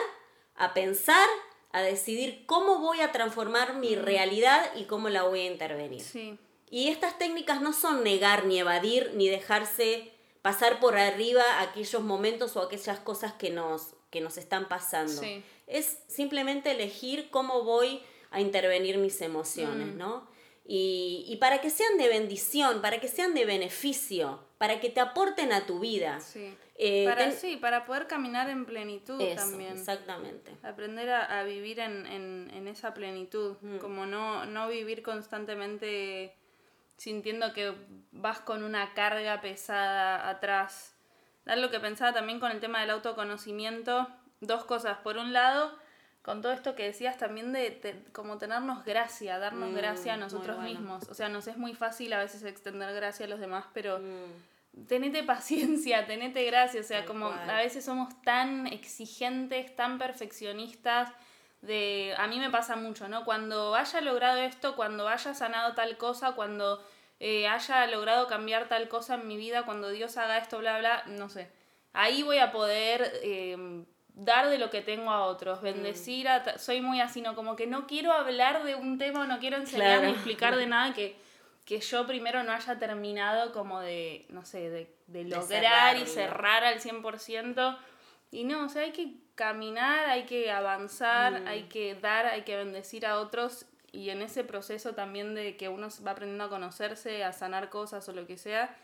a 0.57 0.75
pensar, 0.75 1.29
a 1.71 1.83
decidir 1.83 2.45
cómo 2.47 2.79
voy 2.81 3.01
a 3.01 3.13
transformar 3.13 3.77
mi 3.77 3.95
realidad 3.95 4.73
y 4.75 4.85
cómo 4.85 5.09
la 5.09 5.23
voy 5.23 5.41
a 5.43 5.47
intervenir. 5.47 6.01
Sí. 6.03 6.39
Y 6.71 6.89
estas 6.89 7.19
técnicas 7.19 7.61
no 7.61 7.73
son 7.73 8.03
negar 8.03 8.47
ni 8.47 8.59
evadir 8.59 9.13
ni 9.15 9.29
dejarse 9.29 10.11
pasar 10.41 10.81
por 10.81 10.97
arriba 10.99 11.43
aquellos 11.61 12.03
momentos 12.03 12.57
o 12.57 12.63
aquellas 12.63 12.99
cosas 12.99 13.35
que 13.35 13.51
nos, 13.51 13.95
que 14.11 14.21
nos 14.23 14.39
están 14.39 14.69
pasando. 14.69 15.21
Sí. 15.23 15.45
Es 15.67 15.99
simplemente 16.09 16.71
elegir 16.73 17.29
cómo 17.31 17.63
voy 17.63 18.03
a 18.31 18.41
intervenir 18.41 18.97
mis 18.99 19.21
emociones, 19.21 19.89
Mm. 19.95 19.99
¿no? 19.99 20.27
Y, 20.65 21.25
y 21.29 21.37
para 21.37 21.61
que 21.61 21.71
sean 21.71 21.99
de 21.99 22.09
bendición, 22.09 22.81
para 22.83 23.01
que 23.01 23.09
sean 23.09 23.35
de 23.35 23.45
beneficio, 23.45 24.45
para 24.59 24.79
que 24.81 24.91
te 24.91 25.01
aporten 25.01 25.53
a 25.53 25.67
tu 25.67 25.81
vida. 25.81 26.21
Sí. 26.21 26.57
Eh, 26.77 27.05
para, 27.05 27.25
ten- 27.25 27.33
sí, 27.33 27.57
para 27.57 27.85
poder 27.85 28.07
caminar 28.07 28.49
en 28.49 28.65
plenitud 28.65 29.21
Eso, 29.21 29.37
también. 29.45 29.73
exactamente. 29.77 30.53
Aprender 30.63 31.11
a, 31.11 31.41
a 31.41 31.45
vivir 31.45 31.81
en, 31.81 32.07
en- 32.07 32.51
en 32.55 32.69
esa 32.69 32.95
plenitud. 32.95 33.57
Mm. 33.61 33.79
Como 33.79 34.07
no, 34.07 34.47
no 34.47 34.69
vivir 34.69 35.03
constantemente 35.03 36.35
sintiendo 36.97 37.53
que 37.53 37.75
vas 38.13 38.39
con 38.41 38.63
una 38.63 38.95
carga 38.95 39.41
pesada 39.41 40.29
atrás. 40.29 40.95
Dar 41.45 41.59
lo 41.59 41.71
que 41.71 41.81
pensaba 41.81 42.13
también 42.13 42.39
con 42.39 42.53
el 42.53 42.61
tema 42.61 42.81
del 42.81 42.91
autoconocimiento. 42.91 44.09
Dos 44.41 44.65
cosas. 44.65 44.99
Por 44.99 45.17
un 45.17 45.33
lado, 45.33 45.77
con 46.23 46.41
todo 46.41 46.53
esto 46.53 46.75
que 46.77 46.85
decías 46.85 47.19
también 47.19 47.53
de, 47.53 47.71
te- 47.73 48.05
como 48.13 48.39
tenernos 48.39 48.85
gracia, 48.85 49.39
darnos 49.39 49.71
Mm, 49.71 49.75
gracia 49.75 50.15
a 50.15 50.17
nosotros 50.17 50.57
bueno. 50.57 50.71
mismos. 50.71 51.09
O 51.09 51.15
sea, 51.15 51.29
nos 51.29 51.47
es 51.49 51.57
muy 51.57 51.75
fácil 51.75 52.13
a 52.13 52.19
veces 52.19 52.45
extender 52.45 52.95
gracia 52.95 53.27
a 53.27 53.29
los 53.29 53.41
demás, 53.41 53.65
pero 53.75 53.99
Mm, 53.99 54.87
tenete 54.87 55.23
paciencia, 55.25 56.07
tenete 56.07 56.45
gracia, 56.45 56.81
o 56.81 56.85
sea, 56.85 56.99
Tal 56.99 57.07
como 57.07 57.27
cual. 57.29 57.51
a 57.51 57.57
veces 57.59 57.85
somos 57.85 58.21
tan 58.23 58.67
exigentes, 58.69 59.75
tan 59.77 59.99
perfeccionistas, 59.99 61.11
de 61.61 62.15
a 62.19 62.27
mí 62.27 62.39
me 62.41 62.51
pasa 62.51 62.75
mucho, 62.77 63.09
¿no? 63.09 63.25
Cuando 63.25 63.75
haya 63.77 64.01
logrado 64.01 64.39
esto, 64.41 64.75
cuando 64.75 65.09
haya 65.09 65.33
sanado 65.35 65.75
tal 65.75 65.97
cosa, 65.97 66.33
cuando 66.33 66.85
eh, 67.21 67.47
haya 67.47 67.87
logrado 67.87 68.27
cambiar 68.27 68.69
tal 68.69 68.89
cosa 68.89 69.15
en 69.15 69.29
mi 69.29 69.37
vida, 69.37 69.65
cuando 69.65 69.89
Dios 69.91 70.17
haga 70.17 70.39
esto, 70.39 70.59
bla, 70.59 70.79
bla, 70.81 71.05
no 71.07 71.29
sé. 71.29 71.51
Ahí 71.93 72.23
voy 72.25 72.39
a 72.39 72.51
poder 72.51 73.13
eh, 73.23 73.85
dar 74.15 74.49
de 74.51 74.59
lo 74.59 74.71
que 74.71 74.83
tengo 74.83 75.11
a 75.11 75.25
otros, 75.25 75.63
bendecir 75.63 76.29
a... 76.29 76.59
Soy 76.59 76.81
muy 76.81 77.01
así, 77.01 77.21
¿no? 77.23 77.35
Como 77.35 77.57
que 77.57 77.67
no 77.67 77.87
quiero 77.87 78.13
hablar 78.13 78.63
de 78.65 78.75
un 78.75 78.99
tema, 78.99 79.27
no 79.27 79.39
quiero 79.39 79.57
enseñar 79.57 79.99
Claro. 79.99 80.07
ni 80.07 80.13
explicar 80.13 80.57
de 80.57 80.67
nada 80.75 80.93
que, 80.93 81.17
que 81.65 81.81
yo 81.81 82.07
primero 82.07 82.43
no 82.43 82.53
haya 82.53 82.79
terminado 82.79 83.53
como 83.53 83.81
de, 83.81 84.27
no 84.29 84.45
sé, 84.45 84.69
de, 84.71 84.95
de 85.07 85.25
lograr 85.25 85.97
y 85.97 86.07
cerrarlo. 86.07 86.07
cerrar 86.07 86.65
al 86.65 86.81
100%. 86.81 87.79
Y 88.31 88.45
no, 88.45 88.67
o 88.67 88.69
sea, 88.69 88.83
hay 88.83 88.93
que 88.93 89.15
caminar, 89.35 90.07
hay 90.09 90.25
que 90.25 90.51
avanzar, 90.51 91.41
Mm. 91.43 91.47
hay 91.49 91.63
que 91.65 91.95
dar, 91.95 92.27
hay 92.27 92.43
que 92.43 92.57
bendecir 92.57 93.07
a 93.07 93.19
otros. 93.19 93.67
Y 93.93 94.09
en 94.11 94.23
ese 94.23 94.43
proceso 94.45 94.95
también 94.95 95.35
de 95.35 95.57
que 95.57 95.69
uno 95.69 95.89
va 96.07 96.13
aprendiendo 96.13 96.45
a 96.45 96.49
conocerse, 96.49 97.25
a 97.25 97.33
sanar 97.33 97.69
cosas 97.69 98.09
o 98.09 98.13
lo 98.13 98.27
que 98.27 98.39
sea, 98.39 98.75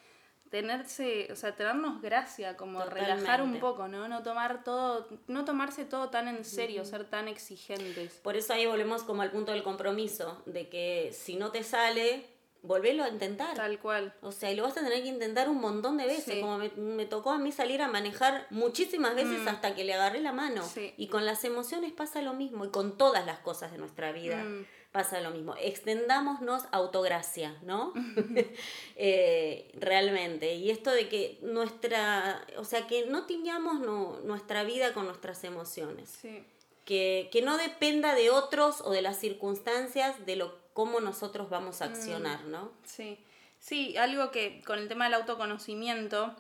tenerse, 0.51 1.29
o 1.33 1.37
sea, 1.37 1.55
tenernos 1.55 2.01
gracia, 2.03 2.57
como 2.57 2.85
relajar 2.85 3.43
un 3.43 3.59
poco, 3.61 3.89
¿no? 3.89 4.09
No 4.09 4.23
tomar 4.23 4.65
todo, 4.65 5.09
no 5.27 5.45
tomarse 5.45 5.85
todo 5.85 6.09
tan 6.11 6.29
en 6.29 6.45
serio, 6.45 6.85
ser 6.85 7.05
tan 7.05 7.29
exigentes. 7.29 8.15
Por 8.23 8.37
eso 8.37 8.53
ahí 8.53 8.67
volvemos 8.67 9.03
como 9.03 9.23
al 9.23 9.31
punto 9.31 9.53
del 9.53 9.63
compromiso, 9.63 10.43
de 10.47 10.69
que 10.69 11.11
si 11.13 11.37
no 11.37 11.51
te 11.51 11.63
sale, 11.63 12.27
volverlo 12.63 13.05
a 13.05 13.09
intentar. 13.09 13.55
Tal 13.57 13.79
cual. 13.79 14.15
O 14.21 14.33
sea, 14.33 14.51
y 14.51 14.57
lo 14.57 14.65
vas 14.65 14.77
a 14.77 14.81
tener 14.83 15.03
que 15.03 15.09
intentar 15.09 15.49
un 15.49 15.61
montón 15.61 15.97
de 15.97 16.07
veces. 16.07 16.35
Sí. 16.35 16.41
Como 16.41 16.59
me, 16.59 16.71
me 16.71 17.07
tocó 17.07 17.31
a 17.31 17.39
mí 17.39 17.53
salir 17.53 17.83
a 17.83 17.89
manejar 17.89 18.47
muchísimas 18.51 19.15
veces 19.15 19.41
Mm. 19.43 19.49
hasta 19.49 19.75
que 19.75 19.85
le 19.85 19.95
agarré 19.95 20.21
la 20.21 20.33
mano. 20.33 20.65
Sí. 20.65 20.93
Y 20.97 21.07
con 21.09 21.25
las 21.25 21.45
emociones 21.45 21.93
pasa 21.93 22.21
lo 22.23 22.33
mismo. 22.35 22.65
Y 22.65 22.71
con 22.71 22.97
todas 22.99 23.25
las 23.27 23.39
cosas 23.39 23.71
de 23.71 23.79
nuestra 23.79 24.11
vida 24.13 24.43
Mm. 24.43 24.67
Pasa 24.99 25.21
lo 25.21 25.31
mismo. 25.31 25.55
Extendámonos 25.61 26.65
autogracia, 26.73 27.57
¿no? 27.63 27.93
Eh, 28.97 29.71
realmente. 29.75 30.55
Y 30.57 30.71
esto 30.71 30.91
de 30.91 31.09
que 31.09 31.39
nuestra. 31.43 32.45
O 32.57 32.65
sea, 32.65 32.87
que 32.87 33.07
no 33.07 33.27
tiñamos 33.27 33.81
no- 33.81 34.19
nuestra 34.25 34.65
vida 34.65 34.93
con 34.93 35.07
nuestras 35.07 35.45
emociones 35.45 36.11
Sí. 36.21 36.45
que, 36.85 37.29
que 37.33 37.43
no 37.43 37.57
dependa 37.59 38.15
de 38.15 38.31
otros 38.31 38.81
o 38.81 38.91
de 38.91 39.03
las 39.03 39.19
circunstancias 39.19 40.27
de 40.27 40.37
lo 40.37 40.59
cómo 40.73 41.01
nosotros 41.01 41.49
vamos 41.51 41.81
a 41.83 41.87
accionar, 41.87 42.45
¿no? 42.45 42.71
Sí, 42.85 43.19
sí, 43.59 43.97
algo 43.97 44.31
que 44.31 44.63
con 44.65 44.79
el 44.79 44.89
tema 44.89 45.05
del 45.07 45.15
autoconocimiento, 45.15 46.35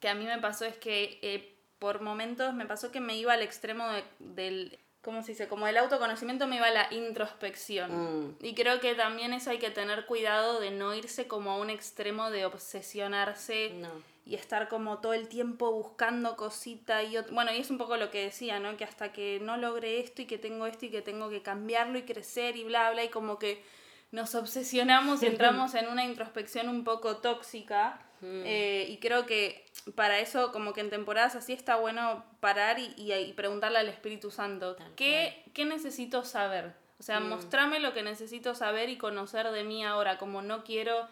que 0.00 0.08
a 0.08 0.14
mí 0.14 0.24
me 0.24 0.38
pasó 0.38 0.64
es 0.64 0.76
que 0.76 1.18
eh, 1.22 1.54
por 1.78 2.00
momentos 2.02 2.52
me 2.54 2.66
pasó 2.66 2.90
que 2.90 3.00
me 3.00 3.16
iba 3.16 3.32
al 3.32 3.42
extremo 3.42 3.88
de- 3.90 4.04
del, 4.18 4.78
¿cómo 5.02 5.22
se 5.22 5.32
dice? 5.32 5.48
Como 5.48 5.66
el 5.66 5.76
autoconocimiento 5.76 6.46
me 6.46 6.56
iba 6.56 6.66
a 6.66 6.70
la 6.70 6.92
introspección. 6.92 8.28
Mm. 8.28 8.36
Y 8.42 8.54
creo 8.54 8.80
que 8.80 8.94
también 8.94 9.32
eso 9.32 9.50
hay 9.50 9.58
que 9.58 9.70
tener 9.70 10.06
cuidado 10.06 10.60
de 10.60 10.70
no 10.70 10.94
irse 10.94 11.26
como 11.26 11.52
a 11.52 11.56
un 11.58 11.70
extremo 11.70 12.30
de 12.30 12.44
obsesionarse 12.46 13.70
No. 13.76 13.88
y 14.26 14.34
estar 14.34 14.68
como 14.68 14.98
todo 14.98 15.14
el 15.14 15.28
tiempo 15.28 15.72
buscando 15.72 16.36
cosita 16.36 17.02
y 17.02 17.16
bueno, 17.32 17.52
y 17.52 17.58
es 17.58 17.70
un 17.70 17.78
poco 17.78 17.96
lo 17.96 18.10
que 18.10 18.24
decía, 18.24 18.60
¿no? 18.60 18.76
Que 18.76 18.84
hasta 18.84 19.12
que 19.12 19.40
no 19.40 19.56
logre 19.56 20.00
esto 20.00 20.22
y 20.22 20.26
que 20.26 20.38
tengo 20.38 20.66
esto 20.66 20.86
y 20.86 20.90
que 20.90 21.02
tengo 21.02 21.30
que 21.30 21.42
cambiarlo 21.42 21.98
y 21.98 22.02
crecer 22.02 22.56
y 22.56 22.64
bla, 22.64 22.90
bla, 22.90 23.04
y 23.04 23.08
como 23.08 23.38
que 23.38 23.62
nos 24.12 24.34
obsesionamos 24.34 25.22
y 25.22 25.26
entramos 25.34 25.74
en 25.74 25.88
una 25.88 26.04
introspección 26.04 26.68
un 26.68 26.84
poco 26.84 27.16
tóxica. 27.16 28.00
Eh, 28.22 28.86
y 28.88 28.98
creo 28.98 29.26
que 29.26 29.64
para 29.94 30.18
eso, 30.20 30.52
como 30.52 30.72
que 30.72 30.80
en 30.82 30.90
temporadas 30.90 31.34
así 31.36 31.52
está 31.52 31.76
bueno 31.76 32.24
parar 32.40 32.78
y, 32.78 32.92
y- 32.96 33.12
y 33.12 33.32
preguntarle 33.32 33.78
al 33.78 33.88
Espíritu 33.88 34.30
Santo, 34.30 34.76
¿qué, 34.96 35.42
¿qué 35.54 35.64
necesito 35.64 36.24
saber? 36.24 36.72
O 36.98 37.02
sea, 37.02 37.18
mostrame 37.30 37.80
lo 37.80 37.94
que 37.94 38.02
necesito 38.02 38.54
saber 38.54 38.90
y 38.90 38.98
conocer 38.98 39.50
de 39.50 39.64
mí 39.64 39.84
ahora, 39.84 40.18
como 40.18 40.42
no 40.42 40.64
quiero 40.64 41.08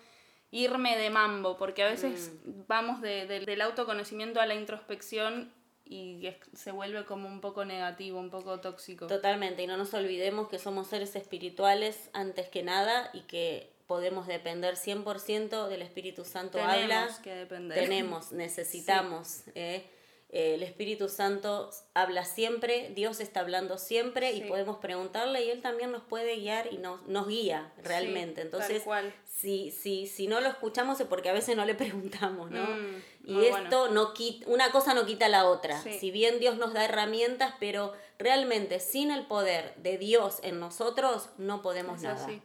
irme 0.50 0.96
de 0.98 1.08
mambo, 1.10 1.56
porque 1.56 1.82
a 1.82 1.88
veces 1.88 2.32
vamos 2.66 3.00
de- 3.00 3.26
de- 3.26 3.40
del 3.40 3.60
autoconocimiento 3.62 4.40
a 4.40 4.46
la 4.46 4.54
introspección 4.54 5.50
y 5.86 6.26
es- 6.26 6.36
se 6.52 6.70
vuelve 6.70 7.06
como 7.06 7.26
un 7.28 7.40
poco 7.40 7.64
negativo, 7.64 8.20
un 8.20 8.28
poco 8.30 8.60
tóxico. 8.60 9.06
Totalmente, 9.06 9.62
y 9.62 9.66
no 9.66 9.78
nos 9.78 9.94
olvidemos 9.94 10.48
que 10.48 10.58
somos 10.58 10.88
seres 10.88 11.16
espirituales 11.16 12.10
antes 12.12 12.48
que 12.50 12.62
nada 12.62 13.08
y 13.14 13.20
que 13.22 13.72
podemos 13.88 14.28
depender 14.28 14.76
100% 14.76 15.66
del 15.66 15.82
Espíritu 15.82 16.24
Santo 16.24 16.58
Tenemos 16.58 16.82
habla. 16.82 17.18
que 17.24 17.34
depender. 17.34 17.78
Tenemos, 17.78 18.30
necesitamos. 18.32 19.42
¿eh? 19.56 19.84
Eh, 20.30 20.56
el 20.56 20.62
Espíritu 20.62 21.08
Santo 21.08 21.70
habla 21.94 22.26
siempre, 22.26 22.90
Dios 22.94 23.18
está 23.20 23.40
hablando 23.40 23.78
siempre 23.78 24.32
y 24.32 24.42
Sí. 24.42 24.46
podemos 24.46 24.76
preguntarle 24.76 25.42
y 25.42 25.50
Él 25.50 25.62
también 25.62 25.90
nos 25.90 26.02
puede 26.02 26.36
guiar 26.36 26.70
y 26.70 26.76
nos, 26.76 27.00
nos 27.08 27.26
guía 27.28 27.72
realmente. 27.82 28.42
tal 28.42 28.44
Entonces, 28.44 28.82
cual. 28.82 29.14
si, 29.24 29.70
si, 29.70 30.06
si 30.06 30.26
no 30.26 30.42
lo 30.42 30.48
escuchamos 30.50 31.00
es 31.00 31.06
porque 31.06 31.30
a 31.30 31.32
veces 31.32 31.56
no 31.56 31.64
le 31.64 31.74
preguntamos, 31.74 32.50
¿no? 32.50 32.62
Mm, 32.62 33.02
y 33.24 33.46
esto 33.46 33.88
no 33.88 34.12
quita, 34.12 34.50
una 34.50 34.70
cosa 34.70 34.92
no 34.92 35.06
quita 35.06 35.28
la 35.30 35.46
otra. 35.48 35.80
Sí. 35.80 35.98
Si 35.98 36.10
bien 36.10 36.40
Dios 36.40 36.58
nos 36.58 36.74
da 36.74 36.84
herramientas, 36.84 37.54
pero 37.58 37.94
realmente 38.18 38.80
sin 38.80 39.10
el 39.10 39.24
poder 39.26 39.74
de 39.76 39.96
Dios 39.96 40.40
en 40.42 40.60
nosotros 40.60 41.30
no 41.38 41.62
podemos 41.62 41.96
Es 41.96 42.02
nada. 42.02 42.22
así. 42.26 42.42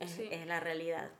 Es, 0.00 0.10
Sí. 0.12 0.28
es 0.30 0.46
la 0.46 0.60
realidad. 0.60 1.10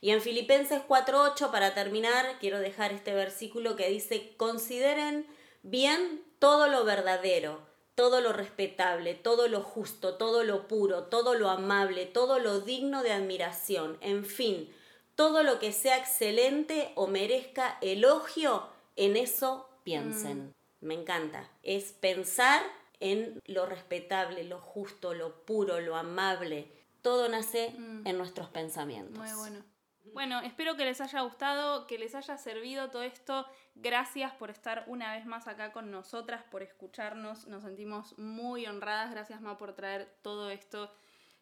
Y 0.00 0.10
en 0.10 0.20
Filipenses 0.20 0.82
4.8, 0.86 1.50
para 1.50 1.74
terminar, 1.74 2.38
quiero 2.40 2.58
dejar 2.58 2.92
este 2.92 3.14
versículo 3.14 3.76
que 3.76 3.88
dice, 3.88 4.34
consideren 4.36 5.26
bien 5.62 6.22
todo 6.38 6.68
lo 6.68 6.84
verdadero, 6.84 7.60
todo 7.94 8.20
lo 8.20 8.32
respetable, 8.32 9.14
todo 9.14 9.48
lo 9.48 9.62
justo, 9.62 10.16
todo 10.16 10.42
lo 10.42 10.66
puro, 10.68 11.04
todo 11.04 11.34
lo 11.34 11.50
amable, 11.50 12.06
todo 12.06 12.38
lo 12.38 12.60
digno 12.60 13.02
de 13.02 13.12
admiración, 13.12 13.98
en 14.00 14.24
fin, 14.24 14.72
todo 15.16 15.42
lo 15.42 15.58
que 15.58 15.72
sea 15.72 15.98
excelente 15.98 16.92
o 16.94 17.06
merezca 17.06 17.76
elogio, 17.82 18.68
en 18.96 19.16
eso 19.16 19.68
piensen. 19.84 20.54
Me 20.80 20.94
encanta. 20.94 21.50
Es 21.62 21.92
pensar 21.92 22.62
en 23.00 23.40
lo 23.44 23.66
respetable, 23.66 24.44
lo 24.44 24.60
justo, 24.60 25.12
lo 25.12 25.44
puro, 25.44 25.80
lo 25.80 25.96
amable. 25.96 26.68
Todo 27.02 27.28
nace 27.28 27.74
en 28.04 28.18
nuestros 28.18 28.48
pensamientos. 28.48 29.18
Muy 29.18 29.32
bueno. 29.32 29.64
Bueno, 30.12 30.40
espero 30.40 30.76
que 30.76 30.84
les 30.84 31.00
haya 31.00 31.20
gustado, 31.20 31.86
que 31.86 31.98
les 31.98 32.14
haya 32.14 32.36
servido 32.36 32.90
todo 32.90 33.02
esto. 33.02 33.46
Gracias 33.74 34.32
por 34.32 34.50
estar 34.50 34.84
una 34.86 35.14
vez 35.14 35.24
más 35.24 35.46
acá 35.46 35.72
con 35.72 35.90
nosotras, 35.90 36.42
por 36.50 36.62
escucharnos. 36.62 37.46
Nos 37.46 37.62
sentimos 37.62 38.18
muy 38.18 38.66
honradas. 38.66 39.12
Gracias, 39.12 39.40
Ma, 39.40 39.56
por 39.56 39.74
traer 39.74 40.12
todo 40.22 40.50
esto. 40.50 40.92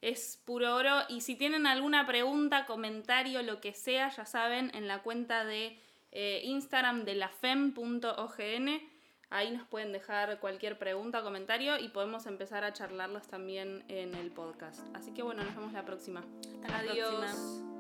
Es 0.01 0.41
puro 0.45 0.75
oro. 0.77 1.01
Y 1.09 1.23
si 1.23 1.35
tienen 1.35 1.67
alguna 1.67 2.07
pregunta, 2.07 2.67
comentario, 2.67 3.43
lo 3.43 3.61
que 3.61 3.73
sea, 3.73 4.11
ya 4.11 4.27
saben, 4.27 4.71
en 4.75 4.87
la 4.87 5.03
cuenta 5.03 5.45
de 5.45 5.81
eh, 6.13 6.43
Instagram 6.45 7.05
de 7.05 7.15
lafem.ogn. 7.15 8.98
Ahí 9.31 9.51
nos 9.51 9.67
pueden 9.69 9.93
dejar 9.93 10.41
cualquier 10.41 10.79
pregunta, 10.79 11.23
comentario 11.23 11.79
y 11.79 11.89
podemos 11.89 12.27
empezar 12.27 12.65
a 12.65 12.73
charlarlas 12.73 13.29
también 13.29 13.85
en 13.89 14.15
el 14.15 14.31
podcast. 14.31 14.81
Así 14.97 15.13
que 15.13 15.23
bueno, 15.23 15.45
nos 15.45 15.55
vemos 15.55 15.73
la 15.73 15.85
próxima. 15.85 16.25
Hasta 16.65 16.69
la 16.69 16.93
Adiós. 16.93 17.15
próxima. 17.15 17.78